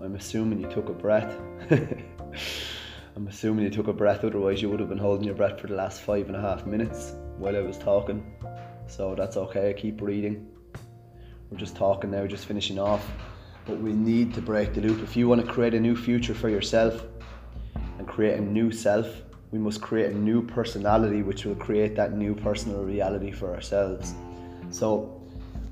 I'm 0.00 0.14
assuming 0.14 0.60
you 0.60 0.68
took 0.70 0.90
a 0.90 0.92
breath. 0.92 1.40
I'm 3.16 3.26
assuming 3.26 3.64
you 3.64 3.70
took 3.70 3.88
a 3.88 3.92
breath, 3.92 4.22
otherwise, 4.22 4.62
you 4.62 4.68
would 4.68 4.78
have 4.78 4.88
been 4.88 4.98
holding 4.98 5.24
your 5.24 5.34
breath 5.34 5.60
for 5.60 5.66
the 5.66 5.74
last 5.74 6.02
five 6.02 6.28
and 6.28 6.36
a 6.36 6.40
half 6.40 6.66
minutes 6.66 7.14
while 7.38 7.56
I 7.56 7.60
was 7.60 7.78
talking. 7.78 8.24
So 8.86 9.14
that's 9.14 9.36
okay, 9.36 9.74
keep 9.76 9.96
breathing. 9.96 10.51
We're 11.52 11.58
just 11.58 11.76
talking 11.76 12.10
now, 12.10 12.26
just 12.26 12.46
finishing 12.46 12.78
off. 12.78 13.06
But 13.66 13.78
we 13.78 13.92
need 13.92 14.32
to 14.34 14.40
break 14.40 14.72
the 14.72 14.80
loop. 14.80 15.02
If 15.02 15.18
you 15.18 15.28
want 15.28 15.44
to 15.44 15.46
create 15.46 15.74
a 15.74 15.80
new 15.80 15.94
future 15.94 16.32
for 16.32 16.48
yourself, 16.48 17.04
and 17.98 18.08
create 18.08 18.38
a 18.38 18.40
new 18.40 18.72
self, 18.72 19.06
we 19.50 19.58
must 19.58 19.82
create 19.82 20.12
a 20.12 20.18
new 20.18 20.40
personality 20.40 21.22
which 21.22 21.44
will 21.44 21.54
create 21.54 21.94
that 21.94 22.14
new 22.14 22.34
personal 22.34 22.82
reality 22.82 23.30
for 23.30 23.54
ourselves. 23.54 24.14
So 24.70 25.22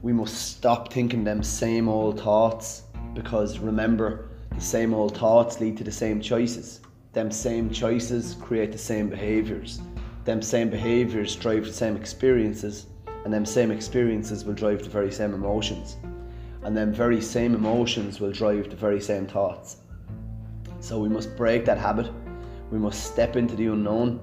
we 0.03 0.13
must 0.13 0.53
stop 0.53 0.93
thinking 0.93 1.25
them 1.25 1.43
same 1.43 1.89
old 1.89 2.21
thoughts 2.21 2.83
because 3.15 3.59
remember, 3.59 4.29
the 4.55 4.61
same 4.61 4.93
old 4.93 5.17
thoughts 5.17 5.61
lead 5.61 5.79
to 5.79 5.85
the 5.85 5.91
same 5.91 6.21
choices. 6.21 6.81
Them 7.15 7.31
same 7.31 7.71
choices 7.71 8.37
create 8.39 8.71
the 8.71 8.79
same 8.79 9.09
behaviors. 9.09 9.81
Them 10.25 10.43
same 10.43 10.69
behaviors 10.69 11.35
drive 11.35 11.65
the 11.65 11.73
same 11.73 11.97
experiences, 11.97 12.87
and 13.25 13.33
them 13.33 13.45
same 13.45 13.71
experiences 13.71 14.45
will 14.45 14.55
drive 14.55 14.83
the 14.83 14.91
very 14.91 15.13
same 15.13 15.35
emotions. 15.35 15.97
And 16.63 16.77
them 16.77 16.93
very 16.93 17.21
same 17.21 17.55
emotions 17.55 18.21
will 18.21 18.33
drive 18.33 18.71
the 18.71 18.77
very 18.77 19.01
same 19.01 19.27
thoughts. 19.27 19.79
So 20.81 20.99
we 20.99 21.09
must 21.09 21.37
break 21.37 21.65
that 21.67 21.79
habit. 21.79 22.11
We 22.71 22.79
must 22.79 23.05
step 23.05 23.37
into 23.37 23.57
the 23.57 23.67
unknown, 23.67 24.21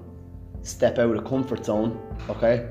step 0.62 0.98
out 0.98 1.16
of 1.16 1.24
comfort 1.24 1.64
zone, 1.64 2.00
okay? 2.28 2.68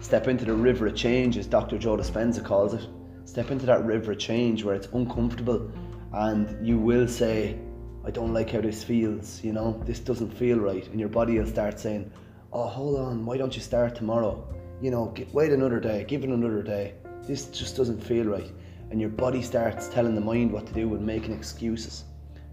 Step 0.00 0.28
into 0.28 0.44
the 0.44 0.54
river 0.54 0.86
of 0.86 0.94
change, 0.94 1.36
as 1.36 1.46
Dr. 1.46 1.78
Joe 1.78 1.96
Dispenza 1.96 2.44
calls 2.44 2.74
it. 2.74 2.86
Step 3.24 3.50
into 3.50 3.66
that 3.66 3.84
river 3.84 4.12
of 4.12 4.18
change 4.18 4.64
where 4.64 4.74
it's 4.74 4.88
uncomfortable 4.92 5.70
and 6.12 6.66
you 6.66 6.78
will 6.78 7.06
say, 7.06 7.58
I 8.04 8.10
don't 8.10 8.32
like 8.32 8.50
how 8.50 8.60
this 8.60 8.82
feels, 8.82 9.44
you 9.44 9.52
know, 9.52 9.82
this 9.84 10.00
doesn't 10.00 10.30
feel 10.30 10.58
right. 10.58 10.86
And 10.88 10.98
your 10.98 11.10
body 11.10 11.38
will 11.38 11.46
start 11.46 11.78
saying, 11.78 12.10
Oh, 12.52 12.66
hold 12.66 12.98
on, 12.98 13.26
why 13.26 13.36
don't 13.36 13.54
you 13.54 13.60
start 13.60 13.94
tomorrow? 13.94 14.48
You 14.80 14.92
know, 14.92 15.06
get, 15.06 15.32
wait 15.34 15.52
another 15.52 15.80
day, 15.80 16.04
give 16.06 16.22
it 16.22 16.30
another 16.30 16.62
day. 16.62 16.94
This 17.22 17.46
just 17.46 17.76
doesn't 17.76 18.00
feel 18.00 18.26
right. 18.26 18.50
And 18.90 19.00
your 19.00 19.10
body 19.10 19.42
starts 19.42 19.88
telling 19.88 20.14
the 20.14 20.20
mind 20.20 20.52
what 20.52 20.66
to 20.66 20.72
do 20.72 20.94
and 20.94 21.04
making 21.04 21.34
excuses. 21.34 22.04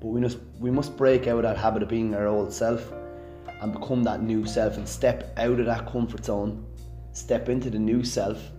But 0.02 0.08
we 0.08 0.20
must 0.20 0.40
we 0.60 0.72
must 0.72 0.98
break 0.98 1.28
out 1.28 1.38
of 1.38 1.44
that 1.44 1.58
habit 1.58 1.84
of 1.84 1.90
being 1.90 2.16
our 2.16 2.28
old 2.28 2.52
self 2.52 2.92
and 3.62 3.72
become 3.72 4.04
that 4.04 4.22
new 4.22 4.46
self 4.46 4.78
and 4.78 4.88
step 4.88 5.34
out 5.38 5.60
of 5.60 5.68
that 5.68 5.86
comfort 5.86 6.26
zone, 6.26 6.66
step 7.14 7.48
into 7.48 7.70
the 7.70 7.80
new 7.80 8.04
self, 8.04 8.52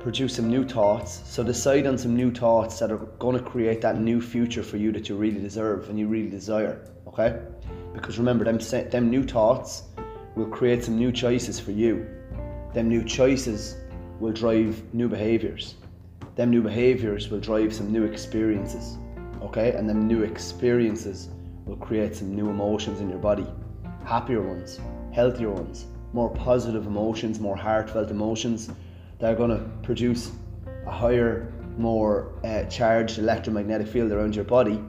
produce 0.00 0.36
some 0.36 0.48
new 0.48 0.66
thoughts. 0.66 1.22
So 1.24 1.42
decide 1.42 1.86
on 1.86 1.98
some 1.98 2.14
new 2.14 2.30
thoughts 2.30 2.78
that 2.78 2.92
are 2.92 2.98
going 3.18 3.36
to 3.36 3.42
create 3.42 3.80
that 3.80 3.98
new 3.98 4.20
future 4.20 4.62
for 4.62 4.76
you 4.76 4.92
that 4.92 5.08
you 5.08 5.16
really 5.16 5.40
deserve 5.40 5.88
and 5.88 5.98
you 5.98 6.06
really 6.06 6.30
desire. 6.30 6.86
Okay? 7.06 7.40
Because 7.94 8.18
remember, 8.18 8.44
them 8.44 8.58
them 8.90 9.10
new 9.10 9.24
thoughts 9.24 9.84
will 10.36 10.46
create 10.46 10.84
some 10.84 10.96
new 10.96 11.10
choices 11.10 11.58
for 11.58 11.72
you. 11.72 12.06
Them 12.72 12.88
new 12.88 13.04
choices 13.04 13.76
will 14.18 14.32
drive 14.32 14.82
new 14.94 15.08
behaviors. 15.08 15.74
Them 16.36 16.50
new 16.50 16.62
behaviors 16.62 17.28
will 17.30 17.40
drive 17.40 17.74
some 17.74 17.92
new 17.92 18.04
experiences 18.04 18.98
okay? 19.42 19.72
And 19.72 19.88
then 19.88 20.06
new 20.06 20.22
experiences 20.22 21.28
will 21.64 21.76
create 21.76 22.14
some 22.14 22.34
new 22.34 22.48
emotions 22.48 23.00
in 23.00 23.08
your 23.08 23.18
body 23.18 23.46
happier 24.04 24.42
ones, 24.42 24.80
healthier 25.12 25.50
ones, 25.50 25.86
more 26.14 26.30
positive 26.30 26.86
emotions, 26.86 27.38
more 27.38 27.54
heartfelt 27.54 28.10
emotions 28.10 28.70
that 29.18 29.32
are 29.32 29.36
going 29.36 29.50
to 29.50 29.64
produce 29.82 30.32
a 30.86 30.90
higher, 30.90 31.52
more 31.76 32.32
uh, 32.42 32.64
charged 32.64 33.18
electromagnetic 33.18 33.86
field 33.86 34.10
around 34.10 34.34
your 34.34 34.44
body, 34.44 34.82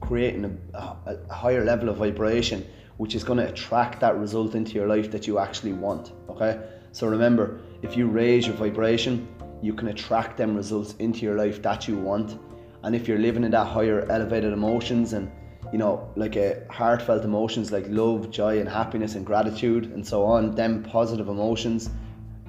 creating 0.00 0.58
a, 0.74 0.78
a, 0.78 1.18
a 1.30 1.32
higher 1.32 1.64
level 1.64 1.88
of 1.88 1.96
vibration, 1.96 2.66
which 2.96 3.14
is 3.14 3.22
going 3.22 3.38
to 3.38 3.48
attract 3.48 4.00
that 4.00 4.18
result 4.18 4.54
into 4.56 4.72
your 4.72 4.88
life 4.88 5.10
that 5.12 5.26
you 5.26 5.38
actually 5.38 5.72
want, 5.72 6.12
okay? 6.28 6.60
So 6.94 7.08
remember, 7.08 7.60
if 7.82 7.96
you 7.96 8.06
raise 8.06 8.46
your 8.46 8.56
vibration, 8.56 9.28
you 9.60 9.74
can 9.74 9.88
attract 9.88 10.36
them 10.36 10.54
results 10.54 10.94
into 11.00 11.26
your 11.26 11.36
life 11.36 11.60
that 11.62 11.88
you 11.88 11.98
want 11.98 12.38
and 12.84 12.94
if 12.94 13.08
you're 13.08 13.18
living 13.18 13.44
in 13.44 13.50
that 13.50 13.66
higher 13.66 14.06
elevated 14.10 14.52
emotions 14.52 15.14
and 15.14 15.30
you 15.72 15.78
know 15.78 16.12
like 16.16 16.36
a 16.36 16.62
heartfelt 16.70 17.24
emotions 17.24 17.72
like 17.72 17.86
love 17.88 18.30
joy 18.30 18.60
and 18.60 18.68
happiness 18.68 19.14
and 19.14 19.24
gratitude 19.24 19.86
and 19.92 20.06
so 20.06 20.22
on 20.22 20.54
them 20.54 20.82
positive 20.82 21.28
emotions 21.28 21.90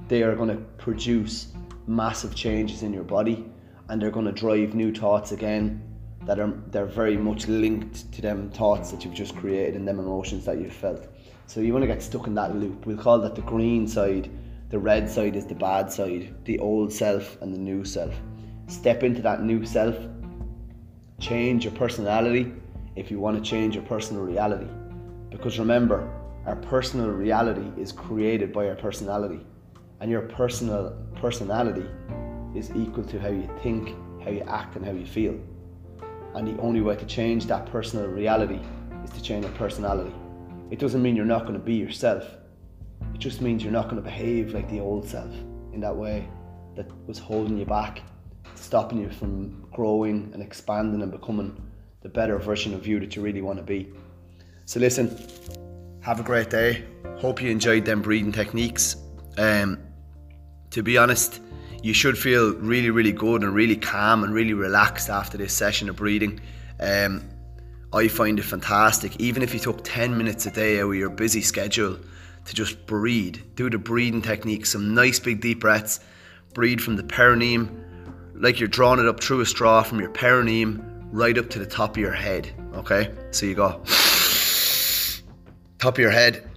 they 0.09 0.23
are 0.23 0.35
going 0.35 0.49
to 0.49 0.61
produce 0.77 1.53
massive 1.87 2.35
changes 2.35 2.83
in 2.83 2.93
your 2.93 3.03
body 3.03 3.49
and 3.87 4.01
they're 4.01 4.11
going 4.11 4.25
to 4.25 4.33
drive 4.33 4.75
new 4.75 4.93
thoughts 4.93 5.31
again 5.31 5.81
that 6.25 6.39
are 6.39 6.51
they're 6.71 6.85
very 6.85 7.15
much 7.15 7.47
linked 7.47 8.11
to 8.11 8.21
them 8.21 8.49
thoughts 8.49 8.91
that 8.91 9.05
you've 9.05 9.13
just 9.13 9.35
created 9.37 9.75
and 9.75 9.87
them 9.87 9.99
emotions 9.99 10.43
that 10.43 10.59
you've 10.59 10.73
felt. 10.73 11.07
So 11.47 11.61
you 11.61 11.73
want 11.73 11.83
to 11.83 11.87
get 11.87 12.01
stuck 12.01 12.27
in 12.27 12.33
that 12.35 12.55
loop. 12.55 12.85
We'll 12.85 12.97
call 12.97 13.19
that 13.19 13.35
the 13.35 13.41
green 13.41 13.87
side. 13.87 14.29
The 14.69 14.79
red 14.79 15.09
side 15.09 15.35
is 15.35 15.45
the 15.45 15.55
bad 15.55 15.91
side, 15.91 16.33
the 16.45 16.59
old 16.59 16.91
self 16.91 17.39
and 17.41 17.53
the 17.53 17.57
new 17.57 17.85
self. 17.85 18.13
Step 18.67 19.03
into 19.03 19.21
that 19.21 19.43
new 19.43 19.63
self. 19.63 19.95
Change 21.19 21.65
your 21.65 21.73
personality 21.73 22.51
if 22.95 23.11
you 23.11 23.19
want 23.19 23.37
to 23.37 23.47
change 23.47 23.75
your 23.75 23.83
personal 23.85 24.23
reality. 24.23 24.67
Because 25.29 25.59
remember, 25.59 26.11
our 26.47 26.55
personal 26.55 27.09
reality 27.09 27.69
is 27.79 27.91
created 27.91 28.51
by 28.51 28.67
our 28.67 28.75
personality. 28.75 29.45
And 30.01 30.09
your 30.09 30.23
personal 30.23 30.97
personality 31.15 31.87
is 32.55 32.71
equal 32.75 33.03
to 33.05 33.19
how 33.19 33.29
you 33.29 33.49
think, 33.61 33.95
how 34.23 34.31
you 34.31 34.41
act, 34.47 34.75
and 34.75 34.85
how 34.85 34.91
you 34.91 35.05
feel. 35.05 35.39
And 36.33 36.47
the 36.47 36.59
only 36.61 36.81
way 36.81 36.95
to 36.95 37.05
change 37.05 37.45
that 37.45 37.67
personal 37.67 38.07
reality 38.07 38.59
is 39.03 39.11
to 39.11 39.21
change 39.21 39.45
your 39.45 39.53
personality. 39.53 40.13
It 40.71 40.79
doesn't 40.79 41.01
mean 41.01 41.15
you're 41.15 41.25
not 41.25 41.41
going 41.41 41.53
to 41.53 41.59
be 41.59 41.75
yourself. 41.75 42.23
It 43.13 43.19
just 43.19 43.41
means 43.41 43.63
you're 43.63 43.71
not 43.71 43.85
going 43.85 43.97
to 43.97 44.01
behave 44.01 44.53
like 44.53 44.69
the 44.69 44.79
old 44.79 45.07
self 45.07 45.31
in 45.73 45.79
that 45.81 45.95
way 45.95 46.27
that 46.75 46.87
was 47.07 47.19
holding 47.19 47.57
you 47.57 47.65
back, 47.65 48.01
stopping 48.55 48.99
you 48.99 49.09
from 49.09 49.67
growing 49.71 50.31
and 50.33 50.41
expanding 50.41 51.01
and 51.01 51.11
becoming 51.11 51.61
the 52.01 52.09
better 52.09 52.37
version 52.37 52.73
of 52.73 52.87
you 52.87 52.99
that 52.99 53.15
you 53.15 53.21
really 53.21 53.41
want 53.41 53.57
to 53.57 53.63
be. 53.63 53.91
So 54.65 54.79
listen, 54.79 55.15
have 56.01 56.19
a 56.19 56.23
great 56.23 56.49
day. 56.49 56.83
Hope 57.17 57.41
you 57.41 57.49
enjoyed 57.49 57.85
them 57.85 58.01
breathing 58.01 58.31
techniques. 58.31 58.97
Um, 59.37 59.79
to 60.71 60.83
be 60.83 60.97
honest, 60.97 61.41
you 61.83 61.93
should 61.93 62.17
feel 62.17 62.53
really, 62.55 62.89
really 62.89 63.11
good 63.11 63.43
and 63.43 63.53
really 63.53 63.75
calm 63.75 64.23
and 64.23 64.33
really 64.33 64.53
relaxed 64.53 65.09
after 65.09 65.37
this 65.37 65.53
session 65.53 65.89
of 65.89 65.95
breathing. 65.95 66.39
Um, 66.79 67.23
I 67.95 68.09
find 68.09 68.37
it 68.37 68.43
fantastic. 68.43 69.15
Even 69.21 69.41
if 69.41 69.53
you 69.53 69.59
took 69.59 69.81
10 69.85 70.17
minutes 70.17 70.45
a 70.45 70.51
day 70.51 70.81
out 70.81 70.89
of 70.89 70.95
your 70.95 71.09
busy 71.09 71.39
schedule 71.39 71.97
to 72.43 72.53
just 72.53 72.85
breathe, 72.85 73.37
do 73.55 73.69
the 73.69 73.77
breathing 73.77 74.21
technique, 74.21 74.65
some 74.65 74.93
nice 74.93 75.17
big 75.17 75.39
deep 75.39 75.61
breaths, 75.61 76.01
breathe 76.53 76.81
from 76.81 76.97
the 76.97 77.03
perineum, 77.03 77.85
like 78.35 78.59
you're 78.59 78.67
drawing 78.67 78.99
it 78.99 79.07
up 79.07 79.23
through 79.23 79.39
a 79.39 79.45
straw 79.45 79.81
from 79.81 80.01
your 80.01 80.09
perineum 80.09 81.07
right 81.13 81.37
up 81.37 81.49
to 81.51 81.59
the 81.59 81.65
top 81.65 81.91
of 81.91 81.97
your 81.97 82.11
head. 82.11 82.53
Okay, 82.73 83.13
so 83.31 83.45
you 83.45 83.55
go 83.55 83.81
top 85.79 85.93
of 85.93 85.99
your 85.99 86.11
head 86.11 86.49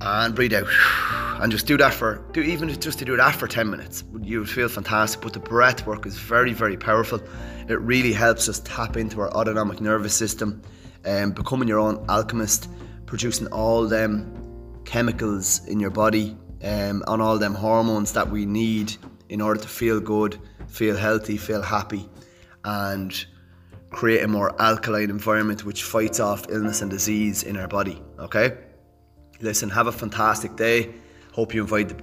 and 0.00 0.36
breathe 0.36 0.54
out 0.54 0.68
and 1.40 1.52
just 1.52 1.66
do 1.66 1.76
that 1.76 1.92
for 1.92 2.24
do 2.32 2.40
even 2.40 2.68
just 2.80 2.98
to 2.98 3.04
do 3.04 3.16
that 3.16 3.34
for 3.34 3.46
10 3.46 3.68
minutes 3.70 4.04
you 4.22 4.38
would 4.40 4.48
feel 4.48 4.68
fantastic. 4.68 5.20
But 5.20 5.32
the 5.32 5.40
breath 5.40 5.86
work 5.86 6.06
is 6.06 6.16
very 6.18 6.52
very 6.52 6.76
powerful. 6.76 7.20
It 7.68 7.80
really 7.80 8.12
helps 8.12 8.48
us 8.48 8.60
tap 8.60 8.96
into 8.96 9.20
our 9.20 9.30
autonomic 9.32 9.80
nervous 9.80 10.14
system 10.14 10.62
and 11.04 11.24
um, 11.24 11.30
becoming 11.32 11.68
your 11.68 11.78
own 11.78 12.04
alchemist 12.08 12.68
producing 13.06 13.46
all 13.48 13.86
them 13.86 14.32
chemicals 14.84 15.64
in 15.66 15.78
your 15.78 15.90
body 15.90 16.36
um, 16.64 17.02
on 17.06 17.20
all 17.20 17.38
them 17.38 17.54
hormones 17.54 18.12
that 18.12 18.28
we 18.28 18.46
need 18.46 18.96
in 19.28 19.40
order 19.40 19.60
to 19.60 19.68
feel 19.68 20.00
good 20.00 20.38
feel 20.68 20.96
healthy 20.96 21.36
feel 21.36 21.62
happy 21.62 22.08
and 22.64 23.26
create 23.90 24.22
a 24.22 24.28
more 24.28 24.60
alkaline 24.60 25.10
environment 25.10 25.64
which 25.64 25.84
fights 25.84 26.18
off 26.18 26.46
illness 26.48 26.82
and 26.82 26.90
disease 26.90 27.42
in 27.42 27.56
our 27.56 27.68
body 27.68 28.02
okay? 28.18 28.56
Listen 29.40 29.68
have 29.68 29.86
a 29.86 29.92
fantastic 29.92 30.56
day 30.56 30.94
Hope 31.36 31.52
you 31.52 31.60
enjoyed. 31.64 32.02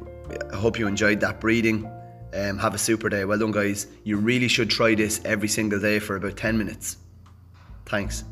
Hope 0.54 0.78
you 0.78 0.88
enjoyed 0.88 1.20
that 1.22 1.42
breathing. 1.42 1.90
Um, 2.36 2.60
have 2.60 2.76
a 2.76 2.78
super 2.78 3.10
day. 3.10 3.26
Well 3.26 3.40
done, 3.40 3.52
guys. 3.52 3.88
You 4.04 4.18
really 4.18 4.48
should 4.48 4.70
try 4.70 4.94
this 4.94 5.22
every 5.26 5.48
single 5.48 5.80
day 5.80 5.98
for 5.98 6.16
about 6.16 6.38
10 6.38 6.56
minutes. 6.56 6.98
Thanks. 7.88 8.26